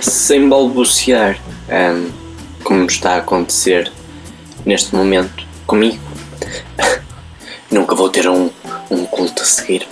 sem 0.00 0.48
balbuciar, 0.48 1.38
um, 1.68 2.10
como 2.62 2.86
está 2.86 3.14
a 3.14 3.18
acontecer 3.18 3.90
neste 4.64 4.94
momento 4.94 5.44
comigo. 5.66 5.98
Nunca 7.70 7.94
vou 7.94 8.08
ter 8.08 8.28
um, 8.28 8.50
um 8.90 9.04
culto 9.06 9.42
a 9.42 9.46
seguir. 9.46 9.86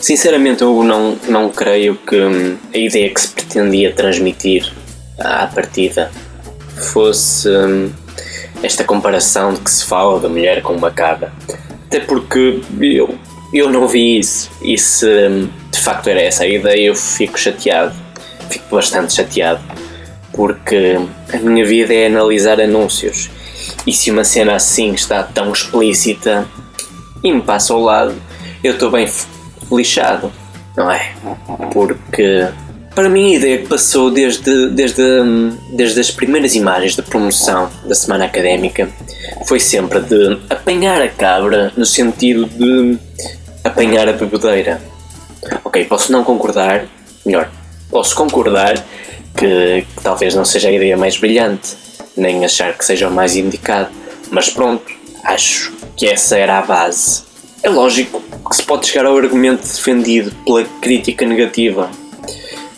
Sinceramente, 0.00 0.62
eu 0.62 0.82
não, 0.82 1.16
não 1.28 1.50
creio 1.50 1.94
que 1.94 2.16
hum, 2.16 2.56
a 2.72 2.78
ideia 2.78 3.10
que 3.10 3.20
se 3.20 3.28
pretendia 3.28 3.92
transmitir 3.92 4.72
à 5.18 5.46
partida 5.46 6.10
fosse 6.90 7.46
hum, 7.50 7.90
esta 8.62 8.82
comparação 8.82 9.52
de 9.52 9.60
que 9.60 9.70
se 9.70 9.84
fala 9.84 10.18
da 10.18 10.28
mulher 10.28 10.62
com 10.62 10.72
uma 10.72 10.90
cabra. 10.90 11.30
Até 11.86 12.00
porque 12.00 12.62
eu, 12.80 13.14
eu 13.52 13.70
não 13.70 13.86
vi 13.86 14.18
isso. 14.18 14.50
E 14.62 14.78
se 14.78 15.06
hum, 15.06 15.50
de 15.70 15.78
facto 15.78 16.08
era 16.08 16.22
essa 16.22 16.44
a 16.44 16.48
ideia, 16.48 16.86
eu 16.86 16.96
fico 16.96 17.38
chateado. 17.38 17.94
Fico 18.48 18.74
bastante 18.74 19.12
chateado. 19.12 19.60
Porque 20.32 20.96
a 21.30 21.36
minha 21.36 21.66
vida 21.66 21.92
é 21.92 22.06
analisar 22.06 22.58
anúncios. 22.58 23.28
E 23.86 23.92
se 23.92 24.10
uma 24.10 24.24
cena 24.24 24.54
assim 24.54 24.94
está 24.94 25.22
tão 25.22 25.52
explícita 25.52 26.48
e 27.22 27.30
me 27.30 27.42
passa 27.42 27.74
ao 27.74 27.80
lado, 27.80 28.14
eu 28.64 28.72
estou 28.72 28.90
bem 28.90 29.06
lixado, 29.76 30.32
não 30.76 30.90
é? 30.90 31.12
Porque 31.72 32.48
para 32.94 33.08
mim 33.08 33.34
a 33.34 33.36
ideia 33.36 33.58
que 33.58 33.68
passou 33.68 34.10
desde, 34.10 34.68
desde, 34.70 35.02
desde 35.72 36.00
as 36.00 36.10
primeiras 36.10 36.54
imagens 36.54 36.96
da 36.96 37.02
promoção 37.02 37.70
da 37.84 37.94
semana 37.94 38.24
académica 38.24 38.88
foi 39.46 39.60
sempre 39.60 40.00
de 40.00 40.38
apanhar 40.50 41.00
a 41.00 41.08
cabra 41.08 41.72
no 41.76 41.86
sentido 41.86 42.46
de 42.46 42.98
apanhar 43.64 44.08
a 44.08 44.12
bebedeira. 44.12 44.80
Ok, 45.64 45.84
posso 45.84 46.12
não 46.12 46.24
concordar, 46.24 46.86
melhor, 47.24 47.50
posso 47.90 48.14
concordar 48.14 48.74
que, 49.36 49.86
que 49.96 50.02
talvez 50.02 50.34
não 50.34 50.44
seja 50.44 50.68
a 50.68 50.72
ideia 50.72 50.96
mais 50.96 51.16
brilhante, 51.16 51.76
nem 52.16 52.44
achar 52.44 52.76
que 52.76 52.84
seja 52.84 53.08
o 53.08 53.10
mais 53.10 53.36
indicado, 53.36 53.88
mas 54.30 54.50
pronto, 54.50 54.84
acho 55.24 55.72
que 55.96 56.06
essa 56.06 56.36
era 56.36 56.58
a 56.58 56.62
base. 56.62 57.29
É 57.62 57.68
lógico 57.68 58.22
que 58.48 58.56
se 58.56 58.62
pode 58.62 58.86
chegar 58.86 59.04
ao 59.04 59.16
argumento 59.16 59.62
defendido 59.62 60.34
pela 60.44 60.64
crítica 60.80 61.26
negativa 61.26 61.90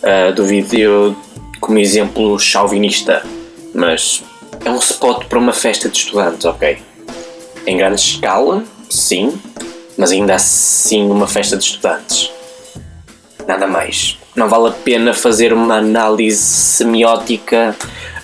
uh, 0.03 0.35
do 0.35 0.45
vídeo 0.45 1.17
como 1.61 1.79
exemplo 1.79 2.39
chauvinista, 2.39 3.25
mas 3.73 4.25
é 4.65 4.71
um 4.71 4.79
spot 4.79 5.27
para 5.27 5.39
uma 5.39 5.53
festa 5.53 5.89
de 5.89 5.97
estudantes, 5.97 6.45
ok? 6.45 6.79
Em 7.65 7.77
grande 7.77 8.01
escala, 8.01 8.65
sim, 8.91 9.33
mas 9.97 10.11
ainda 10.11 10.35
assim 10.35 11.09
uma 11.09 11.29
festa 11.29 11.57
de 11.57 11.65
estudantes. 11.65 12.33
Nada 13.47 13.69
mais. 13.69 14.19
Não 14.35 14.49
vale 14.49 14.69
a 14.69 14.73
pena 14.73 15.15
fazer 15.15 15.53
uma 15.53 15.77
análise 15.77 16.43
semiótica 16.43 17.77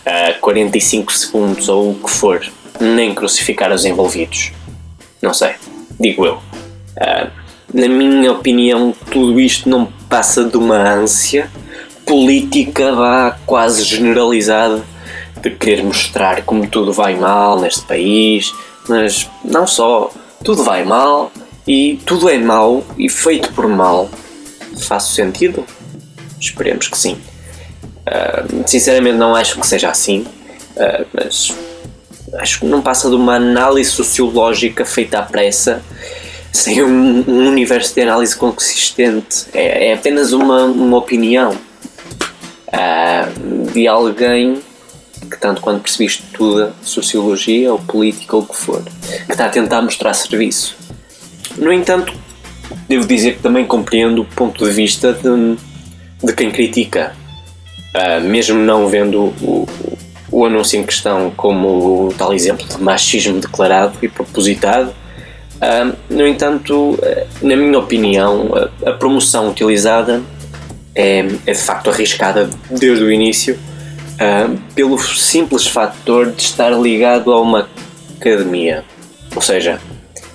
a 0.05 0.33
45 0.41 1.13
segundos 1.13 1.69
ou 1.69 1.93
o 1.93 1.95
que 1.95 2.11
for. 2.11 2.45
nem 2.81 3.15
crucificar 3.15 3.73
os 3.73 3.85
envolvidos. 3.85 4.53
Não 5.21 5.35
sei, 5.35 5.55
digo 5.99 6.25
eu. 6.25 6.48
Na 7.73 7.87
minha 7.87 8.33
opinião, 8.33 8.95
tudo 9.11 9.39
isto 9.39 9.69
não 9.69 9.87
passa 10.09 10.45
de 10.45 10.57
uma 10.57 10.77
ânsia 10.77 11.51
política 12.09 12.95
vá 12.95 13.39
quase 13.45 13.85
generalizada 13.85 14.83
de 15.43 15.51
querer 15.51 15.85
mostrar 15.85 16.43
como 16.43 16.67
tudo 16.67 16.91
vai 16.91 17.15
mal 17.15 17.61
neste 17.61 17.83
país, 17.83 18.53
mas 18.89 19.29
não 19.45 19.67
só, 19.67 20.11
tudo 20.43 20.65
vai 20.65 20.85
mal 20.85 21.31
e 21.67 22.01
tudo 22.07 22.31
é 22.31 22.39
mal 22.39 22.83
e 22.97 23.11
feito 23.11 23.53
por 23.53 23.69
mal. 23.69 24.09
Faz 24.81 25.05
sentido? 25.05 25.67
Esperemos 26.41 26.89
que 26.89 26.97
sim. 26.97 27.21
Uh, 28.07 28.65
sinceramente, 28.67 29.19
não 29.19 29.35
acho 29.35 29.61
que 29.61 29.67
seja 29.67 29.91
assim, 29.91 30.21
uh, 30.77 31.07
mas 31.13 31.55
acho 32.39 32.61
que 32.61 32.67
não 32.67 32.81
passa 32.81 33.11
de 33.11 33.17
uma 33.17 33.35
análise 33.35 33.91
sociológica 33.91 34.85
feita 34.87 35.19
à 35.19 35.23
pressa, 35.23 35.83
sem 36.53 36.83
um, 36.83 37.25
um 37.29 37.49
universo 37.49 37.95
de 37.95 38.03
análise 38.03 38.37
consistente. 38.37 39.47
É, 39.53 39.89
é 39.89 39.95
apenas 39.95 40.33
uma, 40.33 40.65
uma 40.65 40.97
opinião 40.97 41.53
uh, 42.69 43.73
de 43.73 43.87
alguém 43.87 44.61
que, 45.31 45.39
tanto 45.39 45.61
quando 45.61 45.81
percebi, 45.81 46.07
estuda 46.07 46.73
sociologia 46.83 47.73
ou 47.73 47.79
política 47.79 48.37
ou 48.37 48.43
o 48.43 48.47
que 48.47 48.57
for, 48.57 48.83
que 48.83 49.33
está 49.33 49.47
a 49.47 49.49
tentar 49.49 49.83
mostrar 49.83 50.15
serviço. 50.15 50.77
No 51.57 51.73
entanto, 51.73 52.13
devo 52.89 53.07
dizer 53.07 53.37
que 53.37 53.43
também 53.43 53.67
compreendo 53.67 54.23
o 54.23 54.25
ponto 54.25 54.65
de 54.65 54.71
vista 54.71 55.13
de, 55.13 55.57
de 56.25 56.33
quem 56.33 56.51
critica, 56.51 57.15
uh, 57.95 58.21
mesmo 58.23 58.59
não 58.59 58.89
vendo 58.89 59.35
o, 59.43 59.69
o 60.31 60.45
anúncio 60.45 60.79
em 60.79 60.85
questão 60.85 61.33
como 61.37 62.13
tal 62.17 62.33
exemplo 62.33 62.67
de 62.67 62.81
machismo 62.81 63.41
declarado 63.41 63.99
e 64.03 64.09
propositado. 64.09 64.95
No 66.09 66.27
entanto, 66.27 66.99
na 67.43 67.57
minha 67.57 67.79
opinião, 67.79 68.51
a, 68.87 68.93
promoção 68.93 69.51
utilizada 69.51 70.23
é, 70.95 71.21
é, 71.47 71.53
de 71.53 71.59
facto 71.59 71.91
arriscada 71.91 72.49
desde 72.71 73.05
o 73.05 73.11
início, 73.11 73.59
pelo 74.75 74.99
simples 74.99 75.67
fator 75.67 76.31
de 76.31 76.43
estar 76.43 76.71
ligado 76.71 77.33
a 77.33 77.41
uma 77.41 77.69
academia. 78.17 78.85
Ou 79.35 79.43
seja, 79.43 79.81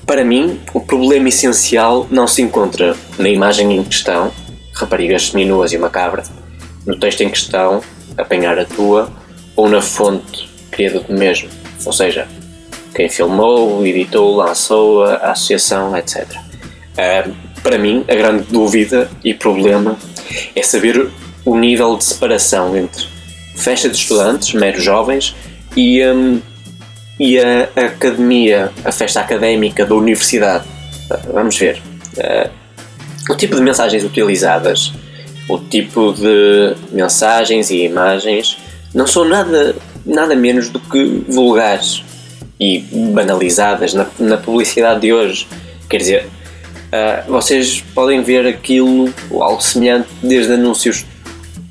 para 0.05 0.23
mim, 0.23 0.59
o 0.73 0.81
problema 0.81 1.29
essencial 1.29 2.07
não 2.09 2.27
se 2.27 2.41
encontra 2.41 2.95
na 3.17 3.29
imagem 3.29 3.75
em 3.75 3.83
questão, 3.83 4.31
raparigas 4.73 5.29
seminuas 5.29 5.71
e 5.71 5.77
uma 5.77 5.89
cabra, 5.89 6.23
no 6.85 6.99
texto 6.99 7.21
em 7.21 7.29
questão, 7.29 7.81
apanhar 8.17 8.59
a 8.59 8.65
tua, 8.65 9.09
ou 9.55 9.69
na 9.69 9.81
fonte 9.81 10.49
criada 10.71 10.99
do 10.99 11.13
mesmo, 11.13 11.49
ou 11.85 11.93
seja, 11.93 12.27
quem 12.93 13.09
filmou, 13.09 13.85
editou, 13.85 14.35
lançou, 14.35 15.03
a 15.03 15.31
associação, 15.31 15.95
etc. 15.97 16.25
Uh, 16.93 17.33
para 17.61 17.77
mim, 17.77 18.05
a 18.07 18.15
grande 18.15 18.43
dúvida 18.51 19.09
e 19.23 19.33
problema 19.33 19.97
é 20.55 20.61
saber 20.61 21.09
o 21.45 21.57
nível 21.57 21.97
de 21.97 22.03
separação 22.03 22.75
entre 22.77 23.07
festa 23.55 23.89
de 23.89 23.95
estudantes, 23.95 24.53
meros 24.53 24.83
jovens, 24.83 25.35
e, 25.75 26.05
um, 26.05 26.41
e 27.19 27.39
a, 27.39 27.63
academia, 27.75 28.71
a 28.83 28.91
festa 28.91 29.19
académica 29.19 29.85
da 29.85 29.95
universidade. 29.95 30.65
Vamos 31.31 31.57
ver. 31.57 31.81
Uh, 32.17 32.49
o 33.29 33.35
tipo 33.35 33.55
de 33.55 33.61
mensagens 33.61 34.03
utilizadas, 34.03 34.93
o 35.47 35.57
tipo 35.57 36.13
de 36.13 36.75
mensagens 36.91 37.69
e 37.71 37.85
imagens 37.85 38.57
não 38.93 39.07
são 39.07 39.23
nada, 39.23 39.75
nada 40.05 40.35
menos 40.35 40.69
do 40.69 40.79
que 40.79 41.23
vulgares 41.27 42.03
e 42.63 42.79
banalizadas 43.11 43.93
na, 43.93 44.07
na 44.19 44.37
publicidade 44.37 45.01
de 45.01 45.13
hoje. 45.13 45.47
Quer 45.89 45.97
dizer, 45.97 46.29
Uh, 46.93 47.31
vocês 47.31 47.83
podem 47.95 48.21
ver 48.21 48.45
aquilo 48.45 49.11
ou 49.31 49.41
algo 49.41 49.59
semelhante 49.59 50.07
desde 50.21 50.53
anúncios 50.53 51.03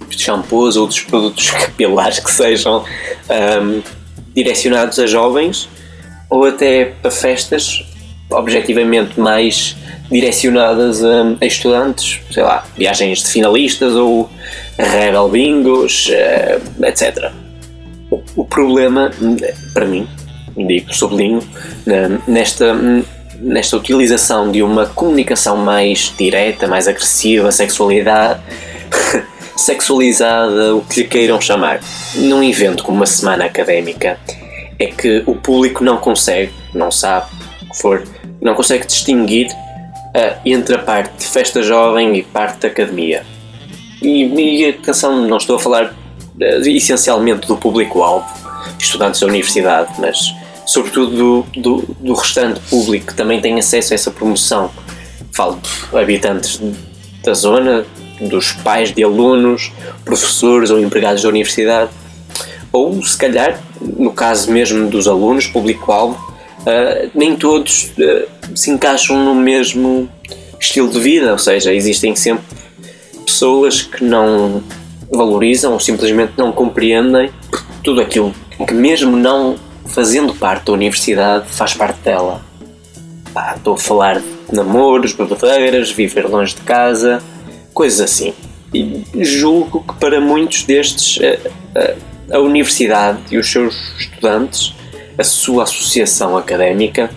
de 0.09 0.21
shampoos 0.21 0.77
ou 0.77 0.89
dos 0.89 0.99
produtos 0.99 1.49
capilares 1.55 2.19
que 2.19 2.29
sejam 2.29 2.85
um, 3.63 3.83
direcionados 4.35 4.99
a 4.99 5.07
jovens 5.07 5.69
ou 6.29 6.45
até 6.45 6.87
para 7.01 7.13
festas 7.13 7.85
objetivamente 8.31 9.21
mais 9.21 9.77
direcionadas 10.11 11.05
a, 11.05 11.37
a 11.41 11.47
estudantes, 11.47 12.19
sei 12.33 12.43
lá, 12.43 12.65
viagens 12.77 13.23
de 13.23 13.29
finalistas 13.31 13.95
ou 13.95 14.29
rebel 14.77 15.29
bingos, 15.29 16.09
uh, 16.09 16.85
etc. 16.85 17.31
O, 18.11 18.21
o, 18.35 18.45
problema, 18.45 19.13
para 19.73 19.87
mim, 19.87 20.09
indico, 20.57 20.95
sublinho, 20.95 21.41
nesta 22.27 22.75
nesta 23.43 23.77
utilização 23.77 24.51
de 24.51 24.63
uma 24.63 24.87
comunicação 24.87 25.57
mais 25.57 26.15
direta, 26.17 26.69
mais 26.69 26.87
agressiva, 26.87 27.51
sexualidade, 27.51 28.41
sexualizada, 29.57 30.77
o 30.77 30.83
que 30.83 31.01
lhe 31.01 31.09
queiram 31.09 31.41
chamar, 31.41 31.81
num 32.15 32.43
evento 32.43 32.85
como 32.85 32.99
uma 32.99 33.07
semana 33.07 33.45
académica, 33.45 34.19
é 34.79 34.87
que 34.87 35.23
o 35.27 35.35
público 35.35 35.83
não 35.83 35.97
consegue, 35.97 36.53
não 36.73 36.91
sabe 36.91 37.27
for, 37.75 38.05
não 38.41 38.55
consegue 38.55 38.87
distinguir 38.87 39.49
uh, 39.51 40.39
entre 40.45 40.77
a 40.77 40.79
parte 40.79 41.19
de 41.19 41.27
festa 41.27 41.63
jovem 41.63 42.17
e 42.17 42.23
parte 42.23 42.61
da 42.61 42.69
academia. 42.69 43.25
E, 44.01 44.25
e 44.25 44.69
atenção, 44.69 45.27
não 45.27 45.37
estou 45.37 45.57
a 45.57 45.59
falar 45.59 45.87
uh, 45.87 46.69
essencialmente 46.69 47.47
do 47.47 47.57
público-alvo, 47.57 48.27
estudantes 48.79 49.21
da 49.21 49.27
universidade, 49.27 49.93
mas 49.99 50.35
sobretudo 50.67 51.45
do, 51.53 51.61
do, 51.61 51.95
do, 52.01 52.15
restante 52.15 52.61
público 52.69 53.09
que 53.09 53.15
também 53.15 53.41
tem 53.41 53.59
acesso 53.59 53.93
a 53.93 53.95
essa 53.95 54.11
promoção. 54.11 54.71
Falo 55.33 55.61
de 55.61 55.99
habitantes 55.99 56.61
da 57.25 57.35
zona, 57.35 57.85
dos 58.21 58.53
pais 58.53 58.93
de 58.93 59.03
alunos, 59.03 59.73
professores 60.05 60.71
ou 60.71 60.81
empregados 60.81 61.23
da 61.23 61.29
universidade, 61.29 61.91
ou 62.73 63.03
se 63.03 63.17
calhar, 63.17 63.61
no 63.81 64.13
caso 64.13 64.51
mesmo 64.51 64.89
dos 64.89 65.07
alunos, 65.07 65.47
público-alvo, 65.47 66.15
uh, 66.61 67.11
nem 67.15 67.37
todos 67.37 67.93
uh, 67.99 68.29
se 68.57 68.71
encaixam 68.71 69.23
no 69.25 69.35
mesmo 69.35 70.09
estilo 70.59 70.89
de 70.89 70.99
vida, 70.99 71.33
ou 71.33 71.39
seja, 71.39 71.73
existem 71.73 72.15
sempre 72.15 72.45
pessoas 73.27 73.83
que 73.83 74.05
não 74.05 74.63
valorizam 75.11 75.73
ou 75.73 75.81
simplesmente 75.81 76.33
não 76.37 76.51
compreendem 76.53 77.31
tudo 77.85 78.01
aquilo 78.01 78.35
que, 78.67 78.73
mesmo 78.73 79.17
não 79.17 79.57
fazendo 79.93 80.35
parte 80.35 80.67
da 80.67 80.73
universidade, 80.73 81.47
faz 81.49 81.75
parte 81.75 82.01
dela. 82.01 82.43
Estou 83.57 83.75
a 83.75 83.79
falar 83.79 84.21
de 84.21 84.55
namoros, 84.55 85.13
bebedeiras, 85.13 85.91
viver 85.91 86.27
longe 86.29 86.55
de 86.55 86.63
casa, 86.63 87.23
coisas 87.73 88.01
assim. 88.01 88.35
E 88.75 89.05
julgo 89.23 89.85
que 89.87 89.95
para 89.95 90.21
muitos 90.21 90.63
destes, 90.65 91.19
a, 91.23 92.35
a, 92.35 92.37
a 92.37 92.41
universidade 92.41 93.21
e 93.31 93.37
os 93.37 93.51
seus 93.51 93.95
estudantes, 93.99 94.75
a 95.17 95.25
sua 95.25 95.65
associação 95.65 96.37
académica, 96.37 97.11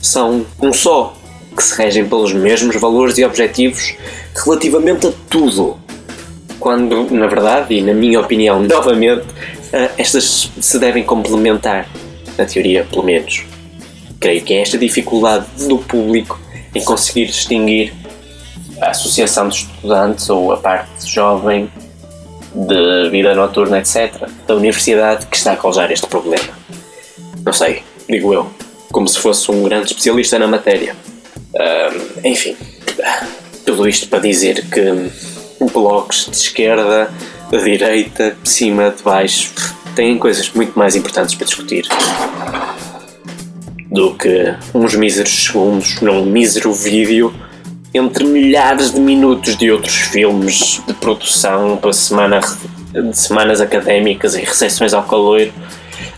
são 0.00 0.44
um 0.60 0.72
só, 0.72 1.16
que 1.56 1.62
se 1.62 1.76
regem 1.76 2.06
pelos 2.06 2.32
mesmos 2.32 2.76
valores 2.76 3.16
e 3.16 3.24
objetivos 3.24 3.94
relativamente 4.44 5.06
a 5.06 5.12
tudo. 5.28 5.78
Quando, 6.58 7.10
na 7.10 7.26
verdade, 7.26 7.74
e 7.74 7.82
na 7.82 7.94
minha 7.94 8.20
opinião, 8.20 8.60
novamente, 8.62 9.24
estas 9.96 10.50
se 10.60 10.78
devem 10.78 11.02
complementar 11.02 11.88
na 12.40 12.46
teoria, 12.46 12.84
pelo 12.84 13.04
menos. 13.04 13.44
Creio 14.18 14.42
que 14.42 14.54
é 14.54 14.62
esta 14.62 14.78
dificuldade 14.78 15.46
do 15.66 15.78
público 15.78 16.40
em 16.74 16.82
conseguir 16.84 17.26
distinguir 17.26 17.92
a 18.80 18.90
associação 18.90 19.48
de 19.48 19.56
estudantes 19.56 20.28
ou 20.30 20.52
a 20.52 20.56
parte 20.56 21.06
jovem 21.06 21.70
de 22.54 23.10
vida 23.10 23.34
noturna, 23.34 23.78
etc., 23.78 24.28
da 24.46 24.54
universidade 24.54 25.26
que 25.26 25.36
está 25.36 25.52
a 25.52 25.56
causar 25.56 25.90
este 25.90 26.06
problema. 26.06 26.58
Não 27.44 27.52
sei, 27.52 27.82
digo 28.08 28.32
eu, 28.34 28.50
como 28.90 29.06
se 29.06 29.18
fosse 29.18 29.50
um 29.50 29.62
grande 29.62 29.86
especialista 29.86 30.38
na 30.38 30.46
matéria. 30.46 30.96
Uh, 31.54 32.26
enfim, 32.26 32.56
tudo 33.64 33.88
isto 33.88 34.08
para 34.08 34.20
dizer 34.20 34.64
que 34.68 35.10
blogs 35.72 36.26
de 36.30 36.36
esquerda, 36.36 37.10
de 37.50 37.62
direita, 37.62 38.36
de 38.42 38.48
cima, 38.48 38.90
de 38.90 39.02
baixo, 39.02 39.52
têm 39.94 40.18
coisas 40.18 40.50
muito 40.52 40.78
mais 40.78 40.96
importantes 40.96 41.34
para 41.34 41.46
discutir 41.46 41.86
do 43.90 44.14
que 44.14 44.54
uns 44.72 44.94
míseros 44.94 45.44
segundos 45.44 46.00
num 46.00 46.24
mísero 46.24 46.72
vídeo 46.72 47.34
entre 47.92 48.24
milhares 48.24 48.92
de 48.92 49.00
minutos 49.00 49.56
de 49.56 49.70
outros 49.70 49.94
filmes 49.94 50.80
de 50.86 50.94
produção 50.94 51.76
para 51.76 51.92
semana, 51.92 52.40
de 52.92 53.18
semanas 53.18 53.60
académicas 53.60 54.36
e 54.36 54.40
recepções 54.40 54.94
ao 54.94 55.02
calor 55.02 55.50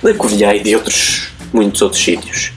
da 0.03 0.13
Covilhã 0.13 0.53
e 0.53 0.61
de 0.61 0.75
outros 0.77 1.33
muitos 1.53 1.81
outros 1.81 2.03
sítios. 2.03 2.53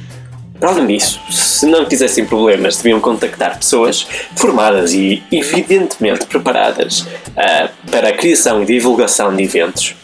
Para 0.60 0.70
além 0.70 0.88
disso, 0.88 1.20
se 1.30 1.66
não 1.66 1.86
quisessem 1.86 2.26
problemas, 2.26 2.78
deviam 2.78 3.00
contactar 3.00 3.58
pessoas 3.58 4.08
formadas 4.36 4.94
e 4.94 5.22
evidentemente 5.32 6.26
preparadas 6.26 7.02
uh, 7.02 7.70
para 7.92 8.10
a 8.10 8.14
criação 8.14 8.64
e 8.64 8.66
divulgação 8.66 9.36
de 9.36 9.44
eventos 9.44 9.96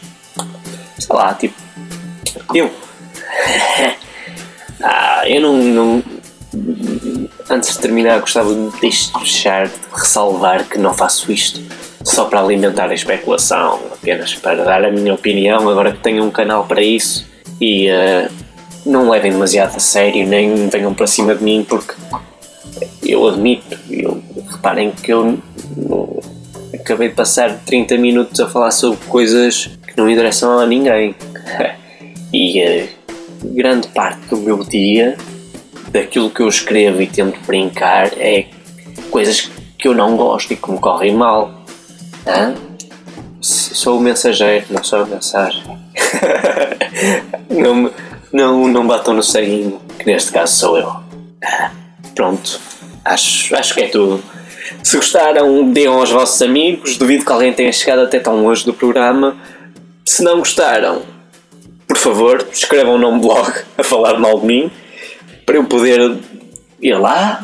sei 1.02 1.16
lá, 1.16 1.34
tipo, 1.34 1.54
eu. 2.54 2.70
Ah, 4.84 5.22
eu 5.28 5.40
não, 5.40 5.56
não. 5.58 6.02
Antes 7.48 7.74
de 7.74 7.78
terminar, 7.78 8.18
gostava 8.18 8.52
de 8.52 8.80
deixar 8.80 9.68
de 9.68 9.74
ressalvar 9.94 10.68
que 10.68 10.76
não 10.76 10.92
faço 10.92 11.30
isto 11.30 11.60
só 12.04 12.24
para 12.24 12.40
alimentar 12.40 12.90
a 12.90 12.94
especulação, 12.94 13.78
apenas 13.92 14.34
para 14.34 14.64
dar 14.64 14.84
a 14.84 14.90
minha 14.90 15.14
opinião. 15.14 15.68
Agora 15.68 15.92
que 15.92 16.00
tenho 16.00 16.24
um 16.24 16.32
canal 16.32 16.64
para 16.66 16.82
isso 16.82 17.24
e 17.60 17.88
uh, 17.88 18.28
não 18.84 19.08
levem 19.08 19.30
demasiado 19.30 19.76
a 19.76 19.80
sério, 19.80 20.26
nem 20.26 20.68
venham 20.68 20.92
para 20.92 21.06
cima 21.06 21.34
de 21.34 21.44
mim, 21.44 21.64
porque 21.68 21.94
eu 23.04 23.26
admito, 23.28 23.78
eu, 23.88 24.20
reparem 24.50 24.90
que 24.90 25.12
eu 25.12 25.38
acabei 26.74 27.08
de 27.08 27.14
passar 27.14 27.58
30 27.64 27.96
minutos 27.98 28.40
a 28.40 28.48
falar 28.48 28.70
sobre 28.70 28.98
coisas 29.06 29.70
não 29.96 30.08
interessam 30.08 30.58
a 30.58 30.66
ninguém. 30.66 31.14
e 32.32 32.62
uh, 32.62 32.88
grande 33.44 33.88
parte 33.88 34.26
do 34.26 34.36
meu 34.36 34.58
dia, 34.64 35.16
daquilo 35.90 36.30
que 36.30 36.40
eu 36.40 36.48
escrevo 36.48 37.02
e 37.02 37.06
tento 37.06 37.38
brincar, 37.46 38.10
é 38.18 38.46
coisas 39.10 39.50
que 39.78 39.88
eu 39.88 39.94
não 39.94 40.16
gosto 40.16 40.52
e 40.52 40.56
que 40.56 40.70
me 40.70 40.78
correm 40.78 41.14
mal. 41.14 41.52
Hã? 42.26 42.54
Sou 43.40 43.98
o 43.98 44.00
mensageiro, 44.00 44.66
não 44.70 44.84
sou 44.84 45.02
a 45.02 45.06
mensagem. 45.06 45.62
não, 47.50 47.90
não, 48.32 48.68
não 48.68 48.86
batam 48.86 49.14
no 49.14 49.22
ceguinho, 49.22 49.80
que 49.98 50.06
neste 50.06 50.30
caso 50.30 50.54
sou 50.54 50.78
eu. 50.78 50.92
Pronto, 52.14 52.60
acho, 53.04 53.56
acho 53.56 53.74
que 53.74 53.82
é 53.82 53.88
tudo. 53.88 54.22
Se 54.82 54.96
gostaram, 54.96 55.70
deem 55.70 55.86
aos 55.86 56.10
vossos 56.10 56.40
amigos. 56.42 56.96
Duvido 56.96 57.24
que 57.24 57.32
alguém 57.32 57.52
tenha 57.52 57.72
chegado 57.72 58.02
até 58.02 58.18
tão 58.18 58.42
longe 58.42 58.64
do 58.64 58.72
programa. 58.72 59.36
Se 60.04 60.22
não 60.22 60.38
gostaram, 60.38 61.02
por 61.86 61.96
favor, 61.96 62.46
escrevam 62.52 62.98
num 62.98 63.18
blog 63.18 63.52
a 63.78 63.84
falar 63.84 64.18
mal 64.18 64.40
de 64.40 64.46
mim 64.46 64.70
para 65.46 65.56
eu 65.56 65.64
poder 65.64 66.18
ir 66.80 66.94
lá, 66.94 67.42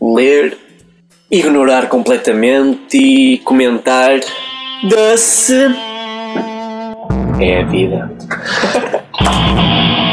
ler, 0.00 0.56
ignorar 1.30 1.88
completamente 1.88 2.96
e 2.96 3.38
comentar. 3.38 4.20
Doce 4.84 5.54
é 7.40 7.60
a 7.60 7.66
vida. 7.66 8.10